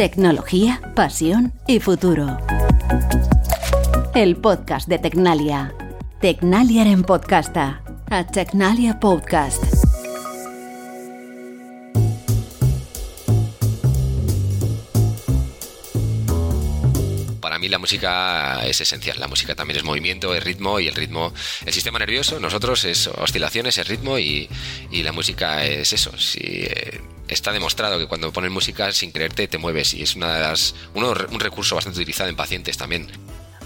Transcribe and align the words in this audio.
Tecnología, 0.00 0.80
pasión 0.96 1.52
y 1.66 1.78
futuro. 1.78 2.38
El 4.14 4.34
podcast 4.36 4.88
de 4.88 4.98
Tecnalia. 4.98 5.74
Tecnalia 6.22 6.84
en 6.84 7.02
podcasta. 7.02 7.82
A 8.08 8.26
Tecnalia 8.26 8.98
Podcast. 8.98 9.62
Para 17.42 17.58
mí 17.58 17.68
la 17.68 17.78
música 17.78 18.64
es 18.64 18.80
esencial. 18.80 19.20
La 19.20 19.28
música 19.28 19.54
también 19.54 19.76
es 19.76 19.84
movimiento, 19.84 20.34
es 20.34 20.42
ritmo 20.42 20.80
y 20.80 20.88
el 20.88 20.94
ritmo, 20.94 21.34
el 21.66 21.74
sistema 21.74 21.98
nervioso, 21.98 22.40
nosotros 22.40 22.86
es 22.86 23.06
oscilaciones, 23.06 23.76
es 23.76 23.86
ritmo 23.86 24.18
y, 24.18 24.48
y 24.90 25.02
la 25.02 25.12
música 25.12 25.62
es 25.62 25.92
eso. 25.92 26.16
Si, 26.16 26.40
eh, 26.40 27.02
está 27.30 27.52
demostrado 27.52 27.98
que 27.98 28.06
cuando 28.06 28.32
pones 28.32 28.50
música 28.50 28.92
sin 28.92 29.12
creerte 29.12 29.48
te 29.48 29.58
mueves 29.58 29.94
y 29.94 30.02
es 30.02 30.16
una 30.16 30.34
de 30.34 30.40
las, 30.40 30.74
uno, 30.94 31.14
un 31.30 31.40
recurso 31.40 31.74
bastante 31.74 31.98
utilizado 31.98 32.28
en 32.28 32.36
pacientes 32.36 32.76
también. 32.76 33.08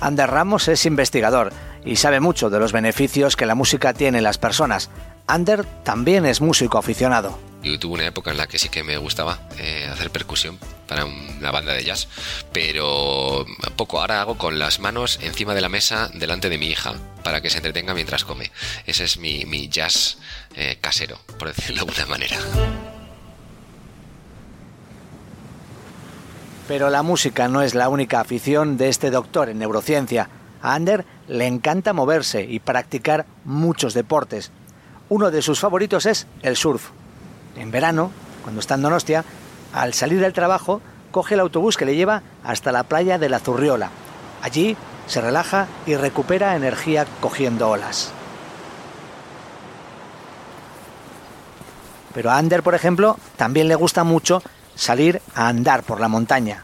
Ander 0.00 0.30
Ramos 0.30 0.68
es 0.68 0.86
investigador 0.86 1.52
y 1.84 1.96
sabe 1.96 2.20
mucho 2.20 2.50
de 2.50 2.58
los 2.58 2.72
beneficios 2.72 3.36
que 3.36 3.46
la 3.46 3.54
música 3.54 3.94
tiene 3.94 4.18
en 4.18 4.24
las 4.24 4.38
personas. 4.38 4.90
Ander 5.26 5.64
también 5.84 6.26
es 6.26 6.40
músico 6.40 6.78
aficionado. 6.78 7.38
Yo 7.62 7.78
tuve 7.78 7.94
una 7.94 8.06
época 8.06 8.30
en 8.30 8.36
la 8.36 8.46
que 8.46 8.58
sí 8.58 8.68
que 8.68 8.82
me 8.82 8.98
gustaba 8.98 9.48
eh, 9.58 9.88
hacer 9.90 10.10
percusión 10.10 10.58
para 10.86 11.06
una 11.06 11.50
banda 11.50 11.72
de 11.72 11.82
jazz, 11.82 12.08
pero 12.52 13.46
poco. 13.76 14.00
Ahora 14.00 14.20
hago 14.20 14.36
con 14.36 14.58
las 14.58 14.80
manos 14.80 15.18
encima 15.22 15.54
de 15.54 15.62
la 15.62 15.70
mesa 15.70 16.10
delante 16.12 16.50
de 16.50 16.58
mi 16.58 16.66
hija 16.66 16.92
para 17.22 17.40
que 17.40 17.48
se 17.48 17.56
entretenga 17.56 17.94
mientras 17.94 18.24
come. 18.24 18.50
Ese 18.84 19.04
es 19.04 19.16
mi, 19.16 19.46
mi 19.46 19.68
jazz 19.68 20.18
eh, 20.56 20.76
casero, 20.78 21.18
por 21.38 21.54
decirlo 21.54 21.86
de 21.86 21.90
alguna 21.90 22.06
manera. 22.06 22.93
Pero 26.66 26.88
la 26.88 27.02
música 27.02 27.46
no 27.48 27.62
es 27.62 27.74
la 27.74 27.88
única 27.88 28.20
afición 28.20 28.76
de 28.76 28.88
este 28.88 29.10
doctor 29.10 29.50
en 29.50 29.58
neurociencia. 29.58 30.28
A 30.62 30.74
Ander 30.74 31.04
le 31.28 31.46
encanta 31.46 31.92
moverse 31.92 32.42
y 32.42 32.58
practicar 32.58 33.26
muchos 33.44 33.92
deportes. 33.92 34.50
Uno 35.10 35.30
de 35.30 35.42
sus 35.42 35.60
favoritos 35.60 36.06
es 36.06 36.26
el 36.42 36.56
surf. 36.56 36.90
En 37.56 37.70
verano, 37.70 38.10
cuando 38.42 38.60
está 38.60 38.76
en 38.76 38.82
Donostia, 38.82 39.24
al 39.74 39.92
salir 39.92 40.20
del 40.20 40.32
trabajo, 40.32 40.80
coge 41.10 41.34
el 41.34 41.40
autobús 41.40 41.76
que 41.76 41.84
le 41.84 41.96
lleva 41.96 42.22
hasta 42.42 42.72
la 42.72 42.84
playa 42.84 43.18
de 43.18 43.28
la 43.28 43.40
Zurriola. 43.40 43.90
Allí 44.42 44.76
se 45.06 45.20
relaja 45.20 45.66
y 45.86 45.96
recupera 45.96 46.56
energía 46.56 47.06
cogiendo 47.20 47.68
olas. 47.68 48.10
Pero 52.14 52.30
a 52.30 52.38
Ander, 52.38 52.62
por 52.62 52.74
ejemplo, 52.74 53.18
también 53.36 53.68
le 53.68 53.74
gusta 53.74 54.04
mucho 54.04 54.42
salir 54.74 55.22
a 55.34 55.48
andar 55.48 55.82
por 55.82 56.00
la 56.00 56.08
montaña. 56.08 56.62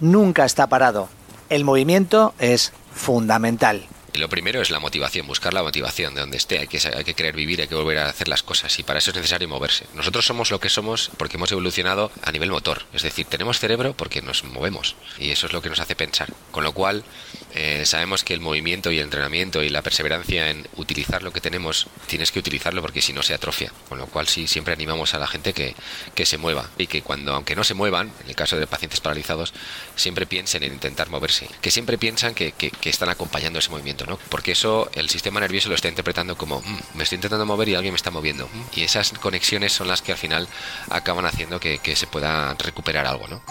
Nunca 0.00 0.44
está 0.44 0.66
parado. 0.66 1.08
El 1.48 1.64
movimiento 1.64 2.34
es 2.38 2.72
fundamental. 2.94 3.86
Lo 4.14 4.28
primero 4.28 4.60
es 4.60 4.70
la 4.70 4.78
motivación, 4.78 5.26
buscar 5.26 5.54
la 5.54 5.62
motivación 5.62 6.14
de 6.14 6.20
donde 6.20 6.36
esté. 6.36 6.58
Hay 6.58 6.66
que, 6.66 6.78
hay 6.94 7.04
que 7.04 7.14
querer 7.14 7.34
vivir, 7.34 7.62
hay 7.62 7.68
que 7.68 7.74
volver 7.74 7.98
a 7.98 8.10
hacer 8.10 8.28
las 8.28 8.42
cosas 8.42 8.78
y 8.78 8.82
para 8.82 8.98
eso 8.98 9.10
es 9.10 9.16
necesario 9.16 9.48
moverse. 9.48 9.86
Nosotros 9.94 10.26
somos 10.26 10.50
lo 10.50 10.60
que 10.60 10.68
somos 10.68 11.10
porque 11.16 11.38
hemos 11.38 11.50
evolucionado 11.50 12.12
a 12.22 12.30
nivel 12.30 12.50
motor. 12.50 12.84
Es 12.92 13.02
decir, 13.02 13.24
tenemos 13.26 13.58
cerebro 13.58 13.94
porque 13.94 14.20
nos 14.20 14.44
movemos 14.44 14.96
y 15.18 15.30
eso 15.30 15.46
es 15.46 15.54
lo 15.54 15.62
que 15.62 15.70
nos 15.70 15.80
hace 15.80 15.96
pensar. 15.96 16.28
Con 16.50 16.62
lo 16.62 16.72
cual, 16.72 17.04
eh, 17.54 17.84
sabemos 17.86 18.22
que 18.22 18.34
el 18.34 18.40
movimiento 18.40 18.90
y 18.90 18.98
el 18.98 19.04
entrenamiento 19.04 19.62
y 19.62 19.70
la 19.70 19.80
perseverancia 19.80 20.50
en 20.50 20.68
utilizar 20.76 21.22
lo 21.22 21.32
que 21.32 21.40
tenemos, 21.40 21.86
tienes 22.06 22.32
que 22.32 22.38
utilizarlo 22.38 22.82
porque 22.82 23.00
si 23.00 23.14
no 23.14 23.22
se 23.22 23.32
atrofia. 23.32 23.72
Con 23.88 23.98
lo 23.98 24.06
cual, 24.06 24.28
sí, 24.28 24.46
siempre 24.46 24.74
animamos 24.74 25.14
a 25.14 25.18
la 25.18 25.26
gente 25.26 25.54
que, 25.54 25.74
que 26.14 26.26
se 26.26 26.36
mueva 26.36 26.68
y 26.76 26.86
que 26.86 27.00
cuando, 27.00 27.34
aunque 27.34 27.56
no 27.56 27.64
se 27.64 27.72
muevan, 27.72 28.12
en 28.22 28.28
el 28.28 28.36
caso 28.36 28.58
de 28.58 28.66
pacientes 28.66 29.00
paralizados, 29.00 29.54
siempre 29.96 30.26
piensen 30.26 30.62
en 30.64 30.74
intentar 30.74 31.08
moverse. 31.08 31.48
Que 31.62 31.70
siempre 31.70 31.96
piensan 31.96 32.34
que, 32.34 32.52
que, 32.52 32.70
que 32.70 32.90
están 32.90 33.08
acompañando 33.08 33.58
ese 33.58 33.70
movimiento 33.70 34.01
porque 34.28 34.52
eso 34.52 34.90
el 34.94 35.08
sistema 35.08 35.40
nervioso 35.40 35.68
lo 35.68 35.74
está 35.74 35.88
interpretando 35.88 36.36
como 36.36 36.60
mm, 36.60 36.96
me 36.96 37.02
estoy 37.04 37.16
intentando 37.16 37.46
mover 37.46 37.68
y 37.68 37.74
alguien 37.74 37.92
me 37.92 37.96
está 37.96 38.10
moviendo. 38.10 38.46
Mm, 38.46 38.78
y 38.78 38.82
esas 38.82 39.12
conexiones 39.12 39.72
son 39.72 39.88
las 39.88 40.02
que 40.02 40.12
al 40.12 40.18
final 40.18 40.48
acaban 40.90 41.26
haciendo 41.26 41.60
que, 41.60 41.80
se 41.92 42.06
pueda 42.06 42.54
recuperar 42.54 43.06
algo, 43.06 43.28
¿no? 43.28 43.42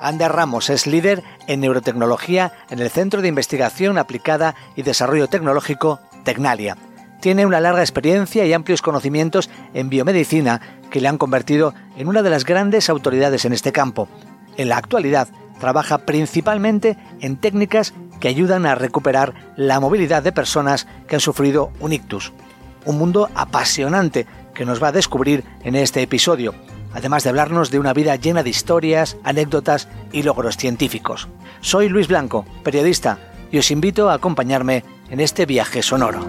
Ander 0.00 0.32
Ramos 0.32 0.70
es 0.70 0.86
líder 0.86 1.22
en 1.46 1.60
neurotecnología 1.60 2.52
en 2.70 2.80
el 2.80 2.90
Centro 2.90 3.22
de 3.22 3.28
Investigación 3.28 3.98
Aplicada 3.98 4.54
y 4.74 4.82
Desarrollo 4.82 5.28
Tecnológico 5.28 6.00
Tecnalia. 6.24 6.76
Tiene 7.20 7.44
una 7.44 7.60
larga 7.60 7.82
experiencia 7.82 8.46
y 8.46 8.52
amplios 8.52 8.80
conocimientos 8.80 9.50
en 9.74 9.90
biomedicina 9.90 10.60
que 10.90 11.00
le 11.00 11.08
han 11.08 11.18
convertido 11.18 11.74
en 11.96 12.08
una 12.08 12.22
de 12.22 12.30
las 12.30 12.44
grandes 12.44 12.88
autoridades 12.88 13.44
en 13.44 13.52
este 13.52 13.72
campo. 13.72 14.08
En 14.56 14.70
la 14.70 14.78
actualidad 14.78 15.28
trabaja 15.60 15.98
principalmente 15.98 16.96
en 17.20 17.36
técnicas 17.36 17.94
que 18.18 18.28
ayudan 18.28 18.66
a 18.66 18.74
recuperar 18.74 19.52
la 19.56 19.78
movilidad 19.78 20.22
de 20.22 20.32
personas 20.32 20.88
que 21.06 21.14
han 21.14 21.20
sufrido 21.20 21.70
un 21.78 21.92
ictus. 21.92 22.32
Un 22.84 22.98
mundo 22.98 23.28
apasionante 23.34 24.26
que 24.54 24.64
nos 24.64 24.82
va 24.82 24.88
a 24.88 24.92
descubrir 24.92 25.44
en 25.62 25.76
este 25.76 26.02
episodio, 26.02 26.54
además 26.92 27.22
de 27.22 27.30
hablarnos 27.30 27.70
de 27.70 27.78
una 27.78 27.92
vida 27.92 28.16
llena 28.16 28.42
de 28.42 28.50
historias, 28.50 29.16
anécdotas 29.22 29.88
y 30.12 30.22
logros 30.22 30.56
científicos. 30.56 31.28
Soy 31.60 31.88
Luis 31.88 32.08
Blanco, 32.08 32.44
periodista, 32.64 33.18
y 33.52 33.58
os 33.58 33.70
invito 33.70 34.10
a 34.10 34.14
acompañarme 34.14 34.84
en 35.10 35.20
este 35.20 35.46
viaje 35.46 35.82
sonoro. 35.82 36.26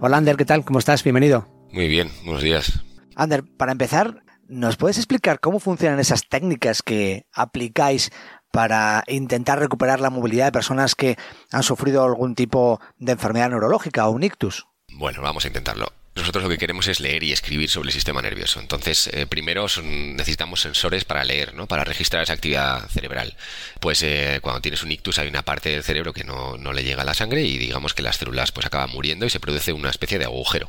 Hola 0.00 0.16
Ander, 0.16 0.36
¿qué 0.36 0.44
tal? 0.44 0.64
¿Cómo 0.64 0.78
estás? 0.78 1.02
Bienvenido. 1.04 1.46
Muy 1.72 1.88
bien, 1.88 2.10
buenos 2.24 2.42
días. 2.42 2.80
Ander, 3.16 3.44
para 3.44 3.72
empezar, 3.72 4.22
¿Nos 4.50 4.76
puedes 4.76 4.98
explicar 4.98 5.38
cómo 5.38 5.60
funcionan 5.60 6.00
esas 6.00 6.28
técnicas 6.28 6.82
que 6.82 7.24
aplicáis 7.32 8.10
para 8.50 9.04
intentar 9.06 9.60
recuperar 9.60 10.00
la 10.00 10.10
movilidad 10.10 10.46
de 10.46 10.50
personas 10.50 10.96
que 10.96 11.16
han 11.52 11.62
sufrido 11.62 12.02
algún 12.02 12.34
tipo 12.34 12.80
de 12.98 13.12
enfermedad 13.12 13.50
neurológica 13.50 14.08
o 14.08 14.10
un 14.10 14.24
ictus? 14.24 14.66
Bueno, 14.88 15.22
vamos 15.22 15.44
a 15.44 15.46
intentarlo. 15.46 15.92
Nosotros 16.16 16.42
lo 16.42 16.50
que 16.50 16.58
queremos 16.58 16.88
es 16.88 16.98
leer 16.98 17.22
y 17.22 17.30
escribir 17.30 17.70
sobre 17.70 17.90
el 17.90 17.92
sistema 17.92 18.20
nervioso. 18.22 18.58
Entonces, 18.58 19.08
eh, 19.12 19.24
primero 19.28 19.66
necesitamos 19.84 20.62
sensores 20.62 21.04
para 21.04 21.22
leer, 21.22 21.54
¿no? 21.54 21.68
Para 21.68 21.84
registrar 21.84 22.24
esa 22.24 22.32
actividad 22.32 22.88
cerebral. 22.88 23.36
Pues 23.78 24.02
eh, 24.02 24.40
cuando 24.42 24.60
tienes 24.60 24.82
un 24.82 24.90
ictus 24.90 25.20
hay 25.20 25.28
una 25.28 25.42
parte 25.42 25.68
del 25.68 25.84
cerebro 25.84 26.12
que 26.12 26.24
no, 26.24 26.56
no, 26.56 26.72
le 26.72 26.82
llega 26.82 27.02
a 27.02 27.06
la 27.06 27.14
sangre 27.14 27.42
y 27.42 27.56
digamos 27.56 27.94
que 27.94 28.02
las 28.02 28.16
células 28.16 28.50
pues 28.50 28.66
acaban 28.66 28.90
muriendo 28.90 29.26
y 29.26 29.30
se 29.30 29.38
produce 29.38 29.72
una 29.72 29.90
especie 29.90 30.18
de 30.18 30.24
agujero. 30.24 30.68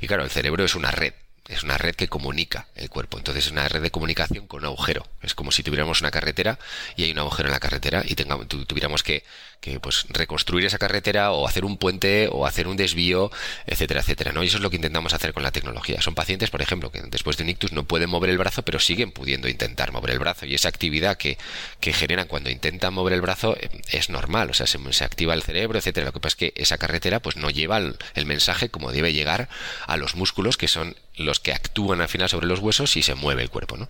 Y 0.00 0.06
claro, 0.06 0.24
el 0.24 0.30
cerebro 0.30 0.64
es 0.64 0.74
una 0.74 0.92
red 0.92 1.12
es 1.48 1.62
una 1.62 1.78
red 1.78 1.94
que 1.94 2.08
comunica 2.08 2.68
el 2.74 2.90
cuerpo. 2.90 3.18
Entonces 3.18 3.46
es 3.46 3.52
una 3.52 3.66
red 3.68 3.82
de 3.82 3.90
comunicación 3.90 4.46
con 4.46 4.60
un 4.60 4.66
agujero. 4.66 5.06
Es 5.22 5.34
como 5.34 5.50
si 5.50 5.62
tuviéramos 5.62 6.00
una 6.00 6.10
carretera 6.10 6.58
y 6.94 7.04
hay 7.04 7.12
un 7.12 7.18
agujero 7.18 7.48
en 7.48 7.52
la 7.52 7.60
carretera 7.60 8.02
y 8.06 8.14
tengamos, 8.14 8.46
tuviéramos 8.48 9.02
que, 9.02 9.24
que 9.60 9.80
pues 9.80 10.06
reconstruir 10.10 10.64
esa 10.64 10.78
carretera 10.78 11.32
o 11.32 11.46
hacer 11.46 11.64
un 11.64 11.76
puente 11.76 12.28
o 12.30 12.46
hacer 12.46 12.68
un 12.68 12.76
desvío, 12.76 13.30
etcétera, 13.66 14.00
etcétera. 14.00 14.32
¿no? 14.32 14.42
Y 14.42 14.46
eso 14.46 14.58
es 14.58 14.62
lo 14.62 14.70
que 14.70 14.76
intentamos 14.76 15.12
hacer 15.14 15.32
con 15.32 15.42
la 15.42 15.50
tecnología. 15.50 16.00
Son 16.00 16.14
pacientes, 16.14 16.50
por 16.50 16.62
ejemplo, 16.62 16.90
que 16.90 17.02
después 17.02 17.36
de 17.36 17.44
un 17.44 17.50
ictus 17.50 17.72
no 17.72 17.84
pueden 17.84 18.10
mover 18.10 18.30
el 18.30 18.38
brazo, 18.38 18.62
pero 18.62 18.78
siguen 18.78 19.10
pudiendo 19.10 19.48
intentar 19.48 19.92
mover 19.92 20.10
el 20.10 20.18
brazo. 20.18 20.46
Y 20.46 20.54
esa 20.54 20.68
actividad 20.68 21.16
que, 21.16 21.38
que 21.80 21.92
generan 21.92 22.28
cuando 22.28 22.50
intentan 22.50 22.94
mover 22.94 23.14
el 23.14 23.20
brazo 23.20 23.56
eh, 23.56 23.68
es 23.90 24.10
normal. 24.10 24.50
O 24.50 24.54
sea, 24.54 24.66
se, 24.66 24.78
activa 25.04 25.34
el 25.34 25.42
cerebro, 25.42 25.78
etcétera. 25.78 26.06
Lo 26.06 26.12
que 26.12 26.20
pasa 26.20 26.34
es 26.34 26.36
que 26.36 26.52
esa 26.56 26.78
carretera 26.78 27.20
pues 27.20 27.36
no 27.36 27.50
lleva 27.50 27.78
el, 27.78 27.96
el 28.14 28.26
mensaje 28.26 28.68
como 28.68 28.92
debe 28.92 29.12
llegar 29.12 29.48
a 29.86 29.96
los 29.96 30.14
músculos 30.14 30.56
que 30.56 30.68
son 30.68 30.96
los 31.18 31.40
que 31.40 31.52
actúan 31.52 32.00
al 32.00 32.08
final 32.08 32.28
sobre 32.28 32.46
los 32.46 32.60
huesos 32.60 32.96
y 32.96 33.02
se 33.02 33.14
mueve 33.14 33.42
el 33.42 33.50
cuerpo. 33.50 33.76
¿no? 33.76 33.88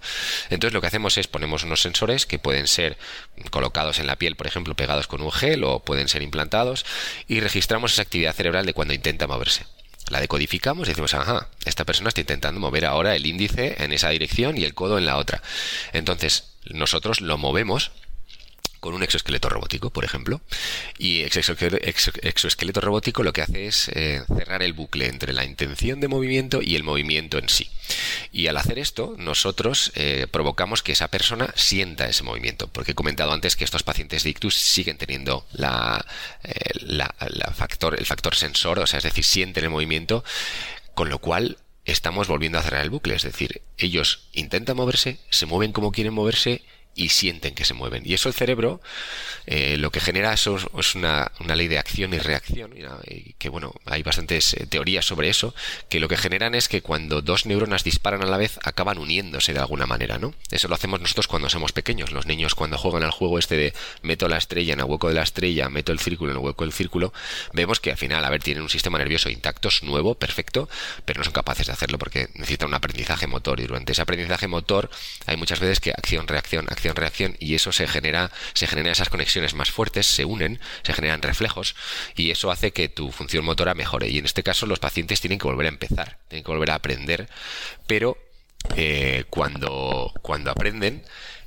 Entonces 0.50 0.72
lo 0.72 0.80
que 0.80 0.86
hacemos 0.86 1.18
es 1.18 1.28
ponemos 1.28 1.62
unos 1.62 1.82
sensores 1.82 2.26
que 2.26 2.38
pueden 2.38 2.66
ser 2.66 2.96
colocados 3.50 3.98
en 3.98 4.06
la 4.06 4.16
piel, 4.16 4.36
por 4.36 4.46
ejemplo, 4.46 4.74
pegados 4.74 5.06
con 5.06 5.20
un 5.20 5.30
gel 5.30 5.57
o 5.64 5.80
pueden 5.80 6.08
ser 6.08 6.22
implantados 6.22 6.84
y 7.26 7.41
registramos 7.41 7.93
esa 7.93 8.02
actividad 8.02 8.34
cerebral 8.34 8.66
de 8.66 8.75
cuando 8.75 8.94
intenta 8.94 9.26
moverse. 9.26 9.64
La 10.10 10.20
decodificamos 10.20 10.88
y 10.88 10.93
decimos, 10.93 11.14
ajá, 11.14 11.49
esta 11.64 11.84
persona 11.84 12.08
está 12.08 12.20
intentando 12.20 12.60
mover 12.60 12.87
ahora 12.87 13.14
el 13.14 13.26
índice 13.26 13.76
en 13.82 13.93
esa 13.93 14.08
dirección 14.08 14.56
y 14.56 14.64
el 14.64 14.75
codo 14.75 14.99
en 14.99 15.06
la 15.06 15.16
otra. 15.16 15.43
Entonces, 15.93 16.44
nosotros 16.64 17.20
lo 17.20 17.37
movemos 17.37 17.93
con 18.80 18.94
un 18.94 19.02
exoesqueleto 19.02 19.48
robótico, 19.48 19.90
por 19.90 20.04
ejemplo. 20.04 20.40
Y 20.98 21.22
exoesqueleto 21.22 22.80
robótico 22.80 23.22
lo 23.22 23.32
que 23.32 23.42
hace 23.42 23.66
es 23.66 23.88
eh, 23.88 24.22
cerrar 24.26 24.62
el 24.62 24.72
bucle 24.72 25.06
entre 25.06 25.32
la 25.32 25.44
intención 25.44 26.00
de 26.00 26.08
movimiento 26.08 26.62
y 26.62 26.76
el 26.76 26.82
movimiento 26.82 27.38
en 27.38 27.48
sí. 27.48 27.69
Y 28.32 28.46
al 28.46 28.56
hacer 28.56 28.78
esto, 28.78 29.14
nosotros 29.19 29.92
eh, 29.94 30.26
provocamos 30.30 30.82
que 30.82 30.92
esa 30.92 31.08
persona 31.08 31.52
sienta 31.56 32.08
ese 32.08 32.22
movimiento, 32.22 32.69
porque 32.69 32.92
he 32.92 32.94
comentado 32.94 33.32
antes 33.32 33.56
que 33.56 33.64
estos 33.64 33.82
pacientes 33.82 34.22
de 34.22 34.30
ictus 34.30 34.56
siguen 34.56 34.98
teniendo 34.98 35.46
la, 35.52 36.04
eh, 36.44 36.70
factor, 37.54 37.98
el 37.98 38.06
factor 38.06 38.34
sensor, 38.34 38.78
o 38.78 38.86
sea, 38.86 38.98
es 38.98 39.04
decir, 39.04 39.24
sienten 39.24 39.64
el 39.64 39.70
movimiento, 39.70 40.24
con 40.94 41.08
lo 41.08 41.19
cual 41.19 41.58
estamos 41.84 42.28
volviendo 42.28 42.58
a 42.58 42.62
cerrar 42.62 42.82
el 42.82 42.90
bucle, 42.90 43.14
es 43.14 43.22
decir, 43.22 43.62
ellos 43.78 44.28
intentan 44.32 44.76
moverse, 44.76 45.19
se 45.31 45.46
mueven 45.46 45.72
como 45.72 45.90
quieren 45.90 46.12
moverse, 46.12 46.62
y 46.98 47.08
sienten 47.10 47.54
que 47.54 47.64
se 47.64 47.74
mueven. 47.74 48.02
Y 48.04 48.14
eso 48.14 48.28
el 48.28 48.34
cerebro 48.34 48.80
eh, 49.50 49.78
lo 49.78 49.90
que 49.90 50.00
genera 50.00 50.34
eso 50.34 50.58
es 50.78 50.94
una, 50.94 51.32
ley 51.56 51.68
de 51.68 51.78
acción 51.78 52.12
y 52.12 52.18
reacción, 52.18 52.72
y 53.06 53.32
que 53.38 53.48
bueno, 53.48 53.72
hay 53.86 54.02
bastantes 54.02 54.52
eh, 54.52 54.66
teorías 54.66 55.06
sobre 55.06 55.30
eso, 55.30 55.54
que 55.88 56.00
lo 56.00 56.08
que 56.08 56.18
generan 56.18 56.54
es 56.54 56.68
que 56.68 56.82
cuando 56.82 57.22
dos 57.22 57.46
neuronas 57.46 57.82
disparan 57.82 58.22
a 58.22 58.26
la 58.26 58.36
vez 58.36 58.58
acaban 58.62 58.98
uniéndose 58.98 59.54
de 59.54 59.60
alguna 59.60 59.86
manera, 59.86 60.18
¿no? 60.18 60.34
Eso 60.50 60.68
lo 60.68 60.74
hacemos 60.74 61.00
nosotros 61.00 61.28
cuando 61.28 61.48
somos 61.48 61.72
pequeños. 61.72 62.12
Los 62.12 62.26
niños 62.26 62.54
cuando 62.54 62.76
juegan 62.76 63.04
al 63.04 63.10
juego 63.10 63.38
este 63.38 63.56
de 63.56 63.72
meto 64.02 64.28
la 64.28 64.36
estrella 64.36 64.74
en 64.74 64.80
el 64.80 64.84
hueco 64.84 65.08
de 65.08 65.14
la 65.14 65.22
estrella, 65.22 65.70
meto 65.70 65.92
el 65.92 65.98
círculo 65.98 66.32
en 66.32 66.36
el 66.36 66.44
hueco 66.44 66.64
del 66.64 66.74
círculo, 66.74 67.14
vemos 67.54 67.80
que 67.80 67.90
al 67.90 67.96
final, 67.96 68.22
a 68.26 68.30
ver, 68.30 68.42
tienen 68.42 68.62
un 68.62 68.68
sistema 68.68 68.98
nervioso 68.98 69.30
intacto, 69.30 69.68
es 69.68 69.82
nuevo, 69.82 70.14
perfecto, 70.14 70.68
pero 71.06 71.20
no 71.20 71.24
son 71.24 71.32
capaces 71.32 71.68
de 71.68 71.72
hacerlo 71.72 71.96
porque 71.96 72.28
necesitan 72.34 72.68
un 72.68 72.74
aprendizaje 72.74 73.26
motor 73.26 73.60
y 73.60 73.66
durante 73.66 73.92
ese 73.92 74.02
aprendizaje 74.02 74.46
motor 74.46 74.90
hay 75.24 75.38
muchas 75.38 75.58
veces 75.58 75.80
que 75.80 75.90
acción, 75.90 76.28
reacción, 76.28 76.66
acción, 76.68 76.88
reacción 76.96 77.37
y 77.38 77.55
eso 77.55 77.73
se 77.73 77.87
genera, 77.87 78.31
se 78.55 78.67
generan 78.67 78.93
esas 78.93 79.08
conexiones 79.08 79.55
más 79.55 79.70
fuertes, 79.70 80.06
se 80.06 80.25
unen, 80.25 80.61
se 80.82 80.93
generan 80.93 81.23
reflejos 81.23 81.75
y 82.17 82.31
eso 82.31 82.50
hace 82.50 82.73
que 82.73 82.88
tu 82.88 83.12
función 83.12 83.44
motora 83.44 83.75
mejore. 83.75 84.08
Y 84.08 84.19
en 84.19 84.25
este 84.25 84.43
caso 84.43 84.67
los 84.67 84.79
pacientes 84.79 85.20
tienen 85.20 85.38
que 85.38 85.46
volver 85.46 85.67
a 85.67 85.70
empezar, 85.70 86.19
tienen 86.29 86.44
que 86.44 86.50
volver 86.50 86.70
a 86.70 86.76
aprender, 86.76 87.29
pero 87.87 88.17
eh, 88.76 89.25
cuando, 89.31 90.12
cuando 90.23 90.50
aprenden, 90.50 91.02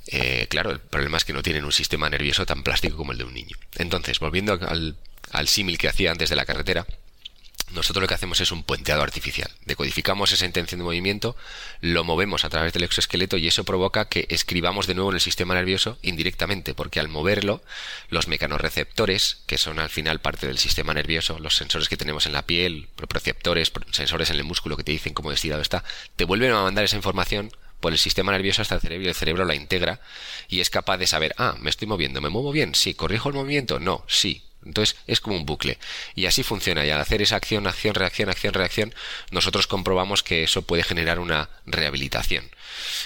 eh, 0.08 0.46
claro, 0.48 0.70
el 0.70 0.80
problema 0.80 1.16
es 1.16 1.24
que 1.24 1.32
no 1.32 1.42
tienen 1.42 1.64
un 1.64 1.72
sistema 1.72 2.10
nervioso 2.10 2.46
tan 2.46 2.62
plástico 2.62 2.96
como 2.96 3.12
el 3.12 3.18
de 3.18 3.24
un 3.24 3.34
niño. 3.34 3.56
Entonces, 3.76 4.18
volviendo 4.18 4.52
al, 4.52 4.96
al 5.30 5.48
símil 5.48 5.78
que 5.78 5.88
hacía 5.88 6.10
antes 6.10 6.30
de 6.30 6.36
la 6.36 6.44
carretera, 6.44 6.86
nosotros 7.72 8.02
lo 8.02 8.08
que 8.08 8.14
hacemos 8.14 8.40
es 8.40 8.52
un 8.52 8.62
puenteado 8.62 9.02
artificial. 9.02 9.50
Decodificamos 9.64 10.32
esa 10.32 10.46
intención 10.46 10.78
de 10.78 10.84
movimiento, 10.84 11.36
lo 11.80 12.04
movemos 12.04 12.44
a 12.44 12.50
través 12.50 12.72
del 12.72 12.84
exoesqueleto 12.84 13.36
y 13.36 13.48
eso 13.48 13.64
provoca 13.64 14.08
que 14.08 14.26
escribamos 14.30 14.86
de 14.86 14.94
nuevo 14.94 15.10
en 15.10 15.16
el 15.16 15.20
sistema 15.20 15.54
nervioso 15.54 15.98
indirectamente, 16.02 16.74
porque 16.74 17.00
al 17.00 17.08
moverlo, 17.08 17.62
los 18.08 18.28
mecanorreceptores, 18.28 19.42
que 19.46 19.58
son 19.58 19.78
al 19.78 19.90
final 19.90 20.20
parte 20.20 20.46
del 20.46 20.58
sistema 20.58 20.94
nervioso, 20.94 21.38
los 21.38 21.56
sensores 21.56 21.88
que 21.88 21.96
tenemos 21.96 22.26
en 22.26 22.32
la 22.32 22.46
piel, 22.46 22.88
proprioceptores, 22.96 23.72
sensores 23.90 24.30
en 24.30 24.36
el 24.36 24.44
músculo 24.44 24.76
que 24.76 24.84
te 24.84 24.92
dicen 24.92 25.14
cómo 25.14 25.32
estirado 25.32 25.62
está, 25.62 25.84
te 26.16 26.24
vuelven 26.24 26.52
a 26.52 26.62
mandar 26.62 26.84
esa 26.84 26.96
información 26.96 27.50
por 27.80 27.92
el 27.92 27.98
sistema 27.98 28.32
nervioso 28.32 28.62
hasta 28.62 28.76
el 28.76 28.80
cerebro 28.80 29.06
y 29.06 29.08
el 29.08 29.14
cerebro 29.14 29.44
la 29.44 29.56
integra 29.56 30.00
y 30.48 30.60
es 30.60 30.70
capaz 30.70 30.98
de 30.98 31.06
saber, 31.08 31.34
ah, 31.36 31.56
me 31.58 31.68
estoy 31.68 31.88
moviendo, 31.88 32.20
me 32.20 32.28
muevo 32.28 32.52
bien, 32.52 32.74
sí, 32.74 32.94
corrijo 32.94 33.28
el 33.28 33.34
movimiento, 33.34 33.80
no, 33.80 34.04
sí, 34.06 34.44
entonces 34.64 34.96
es 35.06 35.20
como 35.20 35.36
un 35.36 35.46
bucle. 35.46 35.78
Y 36.14 36.26
así 36.26 36.42
funciona. 36.42 36.84
Y 36.86 36.90
al 36.90 37.00
hacer 37.00 37.22
esa 37.22 37.36
acción, 37.36 37.66
acción, 37.66 37.94
reacción, 37.94 38.28
acción, 38.28 38.54
reacción, 38.54 38.94
nosotros 39.30 39.66
comprobamos 39.66 40.22
que 40.22 40.44
eso 40.44 40.62
puede 40.62 40.82
generar 40.82 41.18
una 41.18 41.48
rehabilitación. 41.66 42.48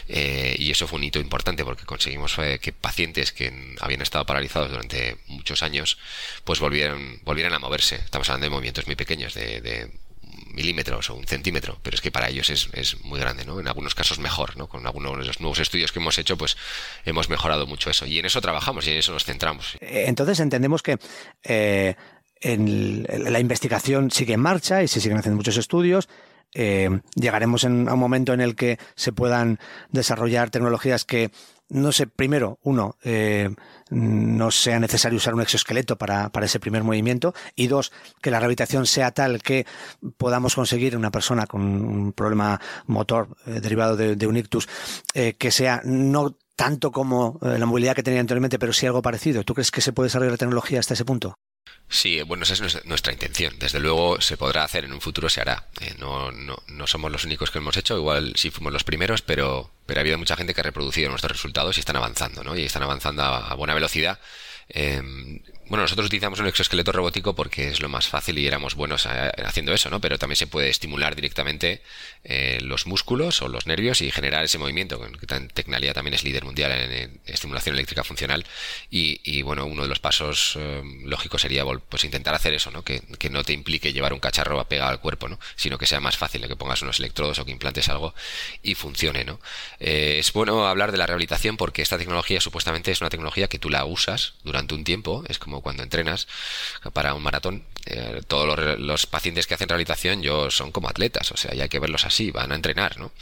Eh, 0.09 0.57
y 0.59 0.71
eso 0.71 0.87
fue 0.87 0.99
un 0.99 1.05
hito 1.05 1.19
importante 1.19 1.65
porque 1.65 1.85
conseguimos 1.85 2.39
eh, 2.39 2.59
que 2.61 2.73
pacientes 2.73 3.33
que 3.33 3.53
habían 3.81 4.03
estado 4.03 4.27
paralizados 4.27 4.71
durante 4.71 5.19
muchos 5.27 5.63
años, 5.63 5.99
pues 6.45 6.61
volvieran, 6.61 7.21
volvieran 7.25 7.55
a 7.55 7.59
moverse. 7.59 7.97
Estamos 7.97 8.29
hablando 8.29 8.47
de 8.47 8.51
movimientos 8.51 8.87
muy 8.87 8.97
pequeños, 8.97 9.35
de 9.35 9.91
milímetros 10.53 11.11
o 11.11 11.15
un 11.15 11.27
centímetro, 11.27 11.79
pero 11.83 11.95
es 11.95 12.01
que 12.01 12.11
para 12.11 12.29
ellos 12.29 12.51
es, 12.51 12.69
es, 12.73 13.03
muy 13.05 13.21
grande, 13.21 13.45
¿no? 13.45 13.61
En 13.61 13.69
algunos 13.69 13.95
casos 13.95 14.19
mejor, 14.19 14.57
¿no? 14.57 14.69
Con 14.69 14.87
algunos 14.87 15.19
de 15.19 15.25
los 15.25 15.41
nuevos 15.41 15.59
estudios 15.59 15.93
que 15.93 15.99
hemos 15.99 16.19
hecho, 16.19 16.37
pues 16.37 16.57
hemos 17.05 17.29
mejorado 17.29 17.67
mucho 17.67 17.91
eso. 17.91 18.07
Y 18.07 18.19
en 18.19 18.27
eso 18.27 18.41
trabajamos 18.41 18.87
y 18.87 18.91
en 18.91 18.99
eso 18.99 19.13
nos 19.13 19.25
centramos. 19.25 19.77
Eh, 19.81 20.05
entonces 20.07 20.41
entendemos 20.41 20.83
que 20.83 20.99
eh, 21.45 21.95
en 22.41 23.07
la 23.09 23.41
investigación 23.41 24.11
sigue 24.11 24.35
en 24.35 24.41
marcha 24.41 24.83
y 24.83 24.89
se 24.89 25.01
siguen 25.01 25.19
haciendo 25.19 25.37
muchos 25.37 25.57
estudios. 25.57 26.09
Eh, 26.55 26.89
llegaremos 27.15 27.65
en, 27.65 27.89
a 27.89 27.95
un 27.95 28.01
momento 28.01 28.33
en 28.33 28.41
el 28.41 28.55
que 28.55 28.79
se 28.95 29.13
puedan 29.13 29.59
desarrollar 29.91 30.51
tecnologías 30.51 31.05
que 31.05 31.31
no 31.69 31.93
sé, 31.93 32.07
primero, 32.07 32.59
uno, 32.63 32.97
eh, 33.03 33.51
no 33.91 34.51
sea 34.51 34.79
necesario 34.79 35.17
usar 35.17 35.35
un 35.35 35.41
exoesqueleto 35.41 35.97
para, 35.97 36.29
para, 36.31 36.47
ese 36.47 36.61
primer 36.61 36.85
movimiento, 36.85 37.35
y 37.55 37.67
dos, 37.67 37.93
que 38.23 38.31
la 38.31 38.39
rehabilitación 38.39 38.87
sea 38.87 39.11
tal 39.11 39.43
que 39.43 39.67
podamos 40.17 40.55
conseguir 40.55 40.97
una 40.97 41.11
persona 41.11 41.47
con 41.47 41.63
un 41.63 42.13
problema 42.13 42.61
motor 42.87 43.37
eh, 43.47 43.61
derivado 43.61 43.97
de, 43.97 44.27
un 44.27 44.37
ictus, 44.37 44.69
eh, 45.15 45.35
que 45.35 45.51
sea 45.51 45.81
no 45.85 46.37
tanto 46.55 46.91
como 46.91 47.39
la 47.43 47.67
movilidad 47.67 47.95
que 47.95 48.03
tenía 48.03 48.21
anteriormente, 48.21 48.59
pero 48.59 48.73
sí 48.73 48.87
algo 48.87 49.03
parecido. 49.03 49.45
¿Tú 49.45 49.53
crees 49.53 49.71
que 49.71 49.83
se 49.83 49.93
puede 49.93 50.07
desarrollar 50.07 50.33
la 50.33 50.39
tecnología 50.39 50.81
hasta 50.81 50.95
ese 50.95 51.05
punto? 51.05 51.37
Sí, 51.89 52.21
bueno, 52.23 52.43
esa 52.43 52.55
es 52.55 52.85
nuestra 52.85 53.13
intención. 53.13 53.59
Desde 53.59 53.79
luego 53.79 54.21
se 54.21 54.37
podrá 54.37 54.65
hacer, 54.65 54.85
en 54.85 54.93
un 54.93 55.01
futuro 55.01 55.29
se 55.29 55.41
hará. 55.41 55.69
Eh, 55.81 55.95
no, 55.99 56.33
no, 56.33 56.57
no, 56.67 56.87
somos 56.87 57.13
los 57.13 57.25
únicos 57.25 57.51
que 57.51 57.59
lo 57.59 57.63
hemos 57.63 57.77
hecho, 57.77 57.97
igual 57.97 58.33
sí 58.37 58.51
fuimos 58.51 58.73
los 58.73 58.85
primeros, 58.85 59.23
pero, 59.23 59.71
pero 59.87 60.01
ha 60.01 60.03
habido 60.03 60.19
mucha 60.19 60.37
gente 60.37 60.53
que 60.53 60.61
ha 60.61 60.65
reproducido 60.65 61.09
nuestros 61.11 61.33
resultados 61.33 61.77
y 61.77 61.81
están 61.81 61.97
avanzando, 61.97 62.43
¿no? 62.43 62.57
Y 62.57 62.65
están 62.65 62.83
avanzando 62.83 63.23
a, 63.23 63.55
buena 63.55 63.75
velocidad. 63.75 64.19
Eh, 64.69 65.01
bueno, 65.69 65.83
nosotros 65.83 66.07
utilizamos 66.07 66.39
un 66.39 66.47
exoesqueleto 66.47 66.93
robótico 66.93 67.35
porque 67.35 67.69
es 67.69 67.81
lo 67.81 67.89
más 67.89 68.07
fácil 68.07 68.39
y 68.39 68.47
éramos 68.47 68.75
buenos 68.75 69.07
haciendo 69.07 69.73
eso, 69.73 69.91
¿no? 69.91 70.01
Pero 70.01 70.19
también 70.19 70.37
se 70.37 70.47
puede 70.47 70.69
estimular 70.69 71.17
directamente 71.17 71.83
eh, 72.25 72.59
los 72.63 72.87
músculos 72.87 73.43
o 73.43 73.49
los 73.49 73.67
nervios 73.67 74.01
y 74.01 74.11
generar 74.11 74.45
ese 74.45 74.59
movimiento. 74.59 75.01
Tecnalia 75.55 75.93
también 75.93 76.15
es 76.15 76.25
líder 76.25 76.45
mundial 76.45 76.73
en, 76.73 77.21
estimulación 77.27 77.75
eléctrica 77.75 78.05
funcional 78.05 78.45
y, 78.91 79.43
bueno, 79.43 79.67
uno 79.67 79.83
de 79.83 79.89
los 79.89 79.99
pasos 79.99 80.57
eh, 80.57 80.83
lógicos 81.05 81.43
sería 81.43 81.65
pues 81.65 82.05
intentar 82.05 82.35
hacer 82.35 82.55
eso, 82.55 82.71
¿no? 82.71 82.83
Que, 82.83 83.03
no 83.31 83.43
te 83.43 83.53
implique 83.53 83.93
llevar 83.93 84.13
un 84.13 84.21
cacharro 84.21 84.63
pegado 84.69 84.91
al 84.91 85.01
cuerpo, 85.01 85.29
¿no? 85.29 85.39
Sino 85.57 85.79
que 85.79 85.87
sea 85.87 85.99
más 86.01 86.17
fácil 86.17 86.47
que 86.47 86.55
pongas 86.57 86.81
unos 86.83 87.01
electrodos 87.01 87.41
o 87.41 87.45
que 87.45 87.51
implantes 87.51 87.89
algo 87.89 88.15
y 88.63 88.77
funcione, 88.77 89.25
¿no? 89.25 89.41
Eh, 89.81 90.17
es 90.21 90.33
bueno 90.33 90.69
hablar 90.69 90.93
de 90.93 90.99
la 90.99 91.07
rehabilitación 91.07 91.57
porque 91.57 91.83
esta 91.83 91.99
tecnología 91.99 92.41
supuestamente 92.41 92.93
es 92.93 93.01
una 93.01 93.11
tecnología 93.11 93.49
que 93.49 93.59
tú 93.59 93.69
la 93.69 93.85
usas 93.85 94.35
durante 94.45 94.75
un 94.75 94.85
tiempo, 94.85 95.25
es 95.29 95.39
como 95.39 95.56
cuando 95.61 95.83
entrenas 95.83 96.27
para 96.93 97.15
un 97.15 97.23
maratón, 97.23 97.65
eh, 97.87 98.21
todos 98.27 98.79
los, 98.79 99.07
pacientes 99.07 99.47
que 99.47 99.55
hacen 99.55 99.69
rehabilitación 99.69 100.23
yo 100.23 100.51
son 100.51 100.73
como 100.73 100.89
atletas, 100.89 101.31
o 101.31 101.37
sea, 101.37 101.53
hay 101.53 101.69
que 101.69 101.79
verlos 101.79 102.05
así, 102.05 102.31
van 102.31 102.53
a 102.53 102.55
entrenar, 102.55 102.99
¿no? 102.99 103.13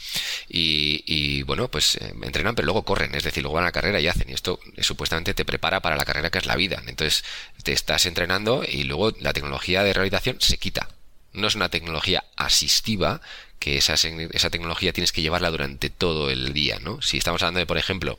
Y, 0.49 1.43
bueno, 1.43 1.69
pues 1.69 1.97
eh, 1.97 2.15
entrenan, 2.23 2.55
pero 2.55 2.67
luego 2.67 2.85
corren, 2.85 3.15
es 3.15 3.25
decir, 3.25 3.43
luego 3.43 3.57
van 3.57 3.65
a 3.65 3.69
la 3.69 3.73
carrera 3.73 4.01
y 4.01 4.09
hacen, 4.09 4.31
y 4.31 4.33
esto 4.33 4.59
supuestamente 4.79 5.35
te 5.35 5.45
prepara 5.45 5.81
para 5.81 5.97
la 5.97 6.05
carrera 6.05 6.31
que 6.31 6.39
es 6.39 6.47
la 6.47 6.57
vida. 6.57 6.83
Entonces, 6.87 7.25
te 7.63 7.73
estás 7.73 8.07
entrenando 8.07 8.65
y 8.67 8.85
luego 8.85 9.13
la 9.21 9.33
tecnología 9.33 9.83
de 9.83 9.93
rehabilitación 9.93 10.37
se 10.41 10.57
quita. 10.59 10.89
No 11.33 11.49
es 11.49 11.57
una 11.57 11.69
tecnología 11.69 12.25
asistiva, 12.37 13.21
que 13.59 13.79
esa, 13.79 13.95
esa 13.95 14.51
tecnología 14.51 14.93
tienes 14.93 15.11
que 15.11 15.23
llevarla 15.23 15.51
durante 15.51 15.89
todo 15.89 16.31
el 16.31 16.53
día, 16.53 16.79
¿no? 16.81 17.01
Si 17.01 17.17
estamos 17.17 17.43
hablando 17.43 17.61
de, 17.61 17.67
por 17.67 17.79
ejemplo, 17.79 18.19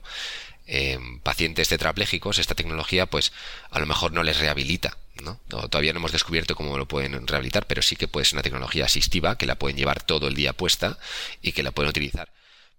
pacientes 1.23 1.69
tetraplégicos, 1.69 2.39
esta 2.39 2.55
tecnología 2.55 3.05
pues 3.05 3.31
a 3.69 3.79
lo 3.79 3.85
mejor 3.85 4.11
no 4.11 4.23
les 4.23 4.39
rehabilita. 4.39 4.97
¿no? 5.23 5.39
Todavía 5.47 5.93
no 5.93 5.99
hemos 5.99 6.11
descubierto 6.11 6.55
cómo 6.55 6.77
lo 6.77 6.87
pueden 6.87 7.25
rehabilitar, 7.27 7.67
pero 7.67 7.81
sí 7.81 7.95
que 7.95 8.07
puede 8.07 8.25
ser 8.25 8.35
una 8.35 8.43
tecnología 8.43 8.85
asistiva 8.85 9.37
que 9.37 9.45
la 9.45 9.55
pueden 9.55 9.77
llevar 9.77 10.03
todo 10.03 10.27
el 10.27 10.35
día 10.35 10.53
puesta 10.53 10.97
y 11.41 11.53
que 11.53 11.63
la 11.63 11.71
pueden 11.71 11.89
utilizar. 11.89 12.29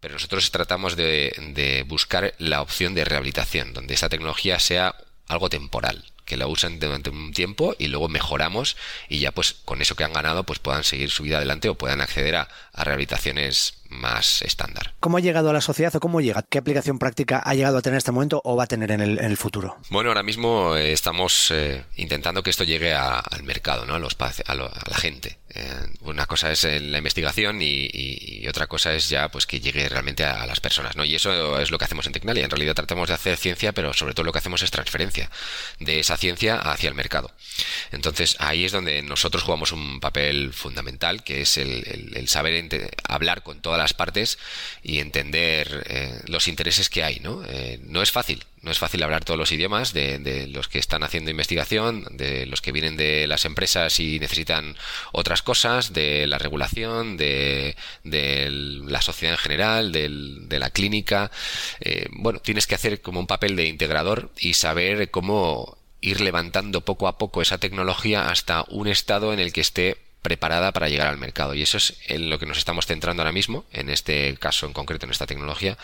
Pero 0.00 0.14
nosotros 0.14 0.50
tratamos 0.50 0.96
de, 0.96 1.84
buscar 1.88 2.34
la 2.38 2.60
opción 2.60 2.94
de 2.94 3.04
rehabilitación, 3.04 3.72
donde 3.72 3.94
esta 3.94 4.08
tecnología 4.08 4.58
sea 4.58 4.94
algo 5.26 5.48
temporal, 5.48 6.04
que 6.24 6.36
la 6.36 6.46
usen 6.46 6.78
durante 6.78 7.10
un 7.10 7.32
tiempo 7.32 7.74
y 7.78 7.88
luego 7.88 8.08
mejoramos 8.08 8.76
y 9.08 9.20
ya 9.20 9.32
pues 9.32 9.54
con 9.64 9.80
eso 9.80 9.96
que 9.96 10.04
han 10.04 10.12
ganado 10.12 10.44
pues 10.44 10.58
puedan 10.58 10.84
seguir 10.84 11.10
su 11.10 11.22
vida 11.22 11.38
adelante 11.38 11.68
o 11.68 11.76
puedan 11.76 12.00
acceder 12.00 12.36
a 12.36 12.48
rehabilitaciones 12.74 13.75
más 13.90 14.42
estándar. 14.42 14.94
¿Cómo 15.00 15.16
ha 15.16 15.20
llegado 15.20 15.50
a 15.50 15.52
la 15.52 15.60
sociedad 15.60 15.94
o 15.96 16.00
cómo 16.00 16.20
llega? 16.20 16.42
¿Qué 16.42 16.58
aplicación 16.58 16.98
práctica 16.98 17.38
ha 17.44 17.54
llegado 17.54 17.78
a 17.78 17.82
tener 17.82 17.94
en 17.94 17.98
este 17.98 18.12
momento 18.12 18.40
o 18.44 18.56
va 18.56 18.64
a 18.64 18.66
tener 18.66 18.90
en 18.90 19.00
el, 19.00 19.36
futuro? 19.36 19.76
Bueno, 19.90 20.10
ahora 20.10 20.22
mismo 20.22 20.76
eh, 20.76 20.92
estamos 20.92 21.50
eh, 21.50 21.84
intentando 21.96 22.42
que 22.42 22.50
esto 22.50 22.64
llegue 22.64 22.94
al 22.94 23.42
mercado, 23.42 23.84
¿no? 23.84 23.94
a, 23.94 23.98
los, 23.98 24.16
a, 24.20 24.54
la 24.54 24.96
gente. 24.96 25.38
Eh, 25.56 25.88
una 26.02 26.26
cosa 26.26 26.52
es 26.52 26.64
la 26.64 26.98
investigación 26.98 27.60
y, 27.62 28.46
otra 28.48 28.66
cosa 28.66 28.94
es 28.94 29.08
ya 29.08 29.28
pues 29.28 29.46
que 29.46 29.60
llegue 29.60 29.88
realmente 29.88 30.24
a, 30.24 30.46
las 30.46 30.60
personas, 30.60 30.96
¿no? 30.96 31.04
Y 31.04 31.14
eso 31.14 31.58
es 31.58 31.70
lo 31.70 31.78
que 31.78 31.84
hacemos 31.84 32.06
en 32.06 32.12
Tecnalia. 32.12 32.44
En 32.44 32.50
realidad 32.50 32.74
tratamos 32.74 33.08
de 33.08 33.14
hacer 33.14 33.36
ciencia, 33.36 33.72
pero 33.72 33.92
sobre 33.92 34.14
todo 34.14 34.24
lo 34.24 34.32
que 34.32 34.38
hacemos 34.38 34.62
es 34.62 34.70
transferencia 34.70 35.30
de 35.80 35.98
esa 36.00 36.16
ciencia 36.16 36.56
hacia 36.58 36.88
el 36.88 36.94
mercado. 36.94 37.32
Entonces 37.90 38.36
ahí 38.38 38.64
es 38.64 38.72
donde 38.72 39.02
nosotros 39.02 39.42
jugamos 39.42 39.72
un 39.72 40.00
papel 40.00 40.52
fundamental, 40.52 41.24
que 41.24 41.42
es 41.42 41.56
el, 41.56 42.28
saber 42.28 42.96
hablar 43.08 43.42
con 43.42 43.60
todas 43.60 43.78
las 43.78 43.94
partes 43.94 44.38
y 44.82 45.00
entender 45.00 45.84
eh, 45.88 46.20
los 46.26 46.48
intereses 46.48 46.88
que 46.88 47.02
hay, 47.02 47.20
¿no? 47.20 47.42
Eh, 47.46 47.80
no 47.84 48.02
es 48.02 48.12
fácil, 48.12 48.44
no 48.66 48.72
es 48.72 48.80
fácil 48.80 49.04
hablar 49.04 49.24
todos 49.24 49.38
los 49.38 49.52
idiomas 49.52 49.92
de, 49.92 50.48
los 50.50 50.66
que 50.66 50.80
están 50.80 51.04
haciendo 51.04 51.30
investigación, 51.30 52.04
de 52.10 52.46
los 52.46 52.60
que 52.60 52.72
vienen 52.72 52.96
de 52.96 53.28
las 53.28 53.44
empresas 53.44 54.00
y 54.00 54.18
necesitan 54.18 54.76
otras 55.12 55.40
cosas, 55.40 55.92
de 55.92 56.26
la 56.26 56.38
regulación, 56.38 57.16
de, 57.16 57.76
la 58.02 59.02
sociedad 59.02 59.34
en 59.34 59.38
general, 59.38 59.92
de 59.92 60.58
la 60.58 60.70
clínica. 60.70 61.30
Eh, 61.78 62.06
bueno, 62.10 62.40
tienes 62.40 62.66
que 62.66 62.74
hacer 62.74 63.00
como 63.00 63.20
un 63.20 63.28
papel 63.28 63.54
de 63.54 63.66
integrador 63.66 64.32
y 64.36 64.54
saber 64.54 65.12
cómo 65.12 65.78
ir 66.00 66.20
levantando 66.20 66.80
poco 66.80 67.06
a 67.06 67.18
poco 67.18 67.42
esa 67.42 67.58
tecnología 67.58 68.28
hasta 68.30 68.64
un 68.68 68.88
estado 68.88 69.32
en 69.32 69.38
el 69.38 69.52
que 69.52 69.60
esté 69.60 70.05
preparada 70.26 70.72
para 70.72 70.88
llegar 70.88 71.06
al 71.06 71.18
mercado. 71.18 71.54
Y 71.54 71.62
eso 71.62 71.76
es 71.76 71.98
en 72.08 72.30
lo 72.30 72.40
que 72.40 72.46
nos 72.46 72.58
estamos 72.58 72.84
centrando 72.84 73.22
ahora 73.22 73.30
mismo, 73.30 73.64
en 73.70 73.90
este 73.90 74.36
caso 74.38 74.66
en 74.66 74.72
concreto, 74.72 75.06
en 75.06 75.12
esta 75.12 75.24
tecnología, 75.24 75.78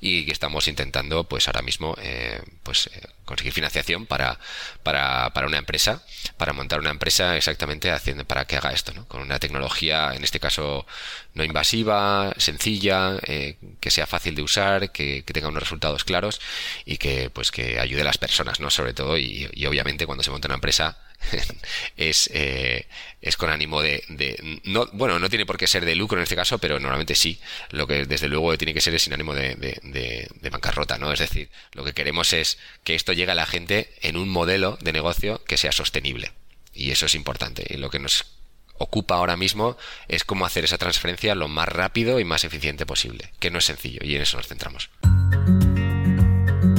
y 0.00 0.24
que 0.26 0.30
estamos 0.30 0.68
intentando, 0.68 1.24
pues 1.24 1.48
ahora 1.48 1.62
mismo, 1.62 1.96
eh, 2.00 2.40
pues 2.62 2.86
eh, 2.86 3.08
conseguir 3.24 3.52
financiación 3.52 4.06
para, 4.06 4.38
para, 4.84 5.30
para, 5.30 5.48
una 5.48 5.58
empresa, 5.58 6.04
para 6.36 6.52
montar 6.52 6.78
una 6.78 6.90
empresa 6.90 7.36
exactamente 7.36 7.90
haciendo 7.90 8.24
para 8.24 8.44
que 8.44 8.56
haga 8.56 8.70
esto, 8.70 8.92
¿no? 8.94 9.08
Con 9.08 9.22
una 9.22 9.40
tecnología, 9.40 10.12
en 10.14 10.22
este 10.22 10.38
caso, 10.38 10.86
no 11.34 11.42
invasiva, 11.42 12.32
sencilla, 12.36 13.18
eh, 13.26 13.56
que 13.80 13.90
sea 13.90 14.06
fácil 14.06 14.36
de 14.36 14.42
usar, 14.42 14.92
que, 14.92 15.24
tenga 15.32 15.48
unos 15.48 15.64
resultados 15.64 16.04
claros 16.04 16.40
y 16.84 16.98
que, 16.98 17.28
pues, 17.30 17.50
que 17.50 17.80
ayude 17.80 18.02
a 18.02 18.04
las 18.04 18.18
personas, 18.18 18.60
¿no? 18.60 18.70
Sobre 18.70 18.94
todo, 18.94 19.18
y, 19.18 19.48
y 19.52 19.66
obviamente 19.66 20.06
cuando 20.06 20.22
se 20.22 20.30
monta 20.30 20.46
una 20.46 20.56
empresa, 20.56 20.96
es, 21.96 22.30
eh, 22.32 22.86
es 23.20 23.36
con 23.36 23.50
ánimo 23.50 23.82
de, 23.82 24.02
no, 24.64 24.86
bueno, 24.92 25.18
no 25.18 25.28
tiene 25.28 25.46
por 25.46 25.56
qué 25.56 25.66
ser 25.66 25.84
de 25.84 25.94
lucro 25.94 26.18
en 26.18 26.22
este 26.22 26.36
caso, 26.36 26.58
pero 26.58 26.78
normalmente 26.78 27.14
sí. 27.14 27.40
Lo 27.70 27.86
que 27.86 28.06
desde 28.06 28.28
luego 28.28 28.56
tiene 28.56 28.74
que 28.74 28.80
ser 28.80 28.94
es 28.94 29.02
sin 29.02 29.12
ánimo 29.12 29.34
de, 29.34 29.54
de, 29.54 30.50
bancarrota, 30.50 30.98
¿no? 30.98 31.12
Es 31.12 31.20
decir, 31.20 31.48
lo 31.72 31.84
que 31.84 31.92
queremos 31.92 32.32
es 32.32 32.58
que 32.84 32.94
esto 32.94 33.12
llegue 33.12 33.32
a 33.32 33.36
la 33.36 33.46
gente 33.46 33.92
en 34.02 34.16
un 34.16 34.28
modelo 34.28 34.78
de 34.80 34.92
negocio 34.92 35.44
que 35.44 35.56
sea 35.56 35.72
sostenible. 35.72 36.32
Y 36.72 36.90
eso 36.90 37.06
es 37.06 37.14
importante. 37.14 37.64
Y 37.68 37.76
lo 37.76 37.90
que 37.90 37.98
nos 37.98 38.26
ocupa 38.78 39.16
ahora 39.16 39.36
mismo 39.36 39.76
es 40.08 40.24
cómo 40.24 40.46
hacer 40.46 40.64
esa 40.64 40.78
transferencia 40.78 41.34
lo 41.34 41.48
más 41.48 41.68
rápido 41.68 42.18
y 42.18 42.24
más 42.24 42.44
eficiente 42.44 42.86
posible, 42.86 43.32
que 43.38 43.50
no 43.50 43.58
es 43.58 43.66
sencillo, 43.66 44.00
y 44.02 44.16
en 44.16 44.22
eso 44.22 44.38
nos 44.38 44.48
centramos. 44.48 44.90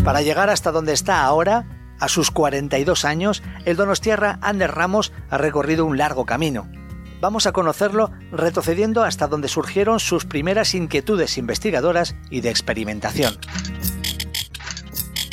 Para 0.04 0.24
llegar 0.24 0.50
hasta 0.50 0.72
donde 0.72 0.94
está 0.94 1.22
ahora, 1.22 1.81
a 2.02 2.10
sus 2.10 2.32
42 2.32 3.06
años, 3.06 3.42
el 3.64 3.78
donostiarra 3.78 4.40
Ander 4.42 4.72
Ramos 4.72 5.14
ha 5.30 5.38
recorrido 5.38 5.86
un 5.86 5.98
largo 5.98 6.26
camino. 6.26 6.68
Vamos 7.22 7.46
a 7.46 7.54
conocerlo 7.54 8.12
retrocediendo 8.32 9.04
hasta 9.04 9.28
donde 9.28 9.48
surgieron 9.48 10.00
sus 10.00 10.26
primeras 10.26 10.74
inquietudes 10.74 11.38
investigadoras 11.38 12.16
y 12.32 12.42
de 12.42 12.50
experimentación. 12.50 13.38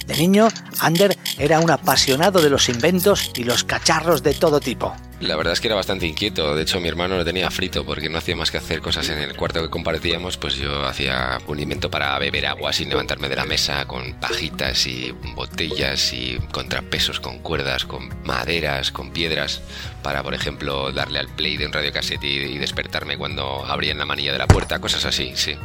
De 0.07 0.17
niño, 0.17 0.49
Ander 0.81 1.17
era 1.39 1.61
un 1.61 1.71
apasionado 1.71 2.41
de 2.41 2.51
los 2.51 2.69
inventos 2.69 3.33
y 3.35 3.45
los 3.45 3.65
cacharros 3.65 4.23
de 4.23 4.35
todo 4.35 4.61
tipo. 4.61 4.95
La 5.21 5.35
verdad 5.35 5.53
es 5.53 5.61
que 5.61 5.67
era 5.67 5.75
bastante 5.75 6.07
inquieto. 6.07 6.55
De 6.55 6.63
hecho, 6.63 6.81
mi 6.81 6.89
hermano 6.89 7.17
lo 7.17 7.25
tenía 7.25 7.51
frito 7.51 7.85
porque 7.85 8.09
no 8.09 8.19
hacía 8.19 8.37
más 8.37 8.53
que 8.53 8.59
hacer 8.59 8.81
cosas 8.81 9.09
en 9.09 9.19
el 9.19 9.35
cuarto 9.37 9.61
que 9.61 9.69
compartíamos. 9.69 10.37
Pues 10.37 10.55
yo 10.55 10.87
hacía 10.87 11.39
un 11.49 11.59
invento 11.59 11.91
para 11.91 12.17
beber 12.21 12.47
agua 12.47 12.73
sin 12.73 12.89
levantarme 12.89 13.29
de 13.29 13.35
la 13.35 13.45
mesa, 13.45 13.85
con 13.87 14.15
pajitas 14.15 14.87
y 14.87 15.13
botellas 15.35 16.13
y 16.13 16.39
contrapesos 16.53 17.19
con 17.19 17.41
cuerdas, 17.41 17.85
con 17.85 18.09
maderas, 18.25 18.93
con 18.93 19.11
piedras, 19.11 19.61
para, 20.05 20.23
por 20.23 20.35
ejemplo, 20.35 20.93
darle 20.93 21.19
al 21.19 21.29
play 21.29 21.57
de 21.57 21.67
un 21.67 21.73
radiocassette 21.73 22.25
y, 22.25 22.37
y 22.37 22.59
despertarme 22.59 23.19
cuando 23.19 23.65
abrían 23.67 23.99
la 23.99 24.07
manilla 24.07 24.33
de 24.33 24.39
la 24.39 24.47
puerta, 24.47 24.79
cosas 24.79 25.05
así, 25.05 25.33
sí. 25.35 25.57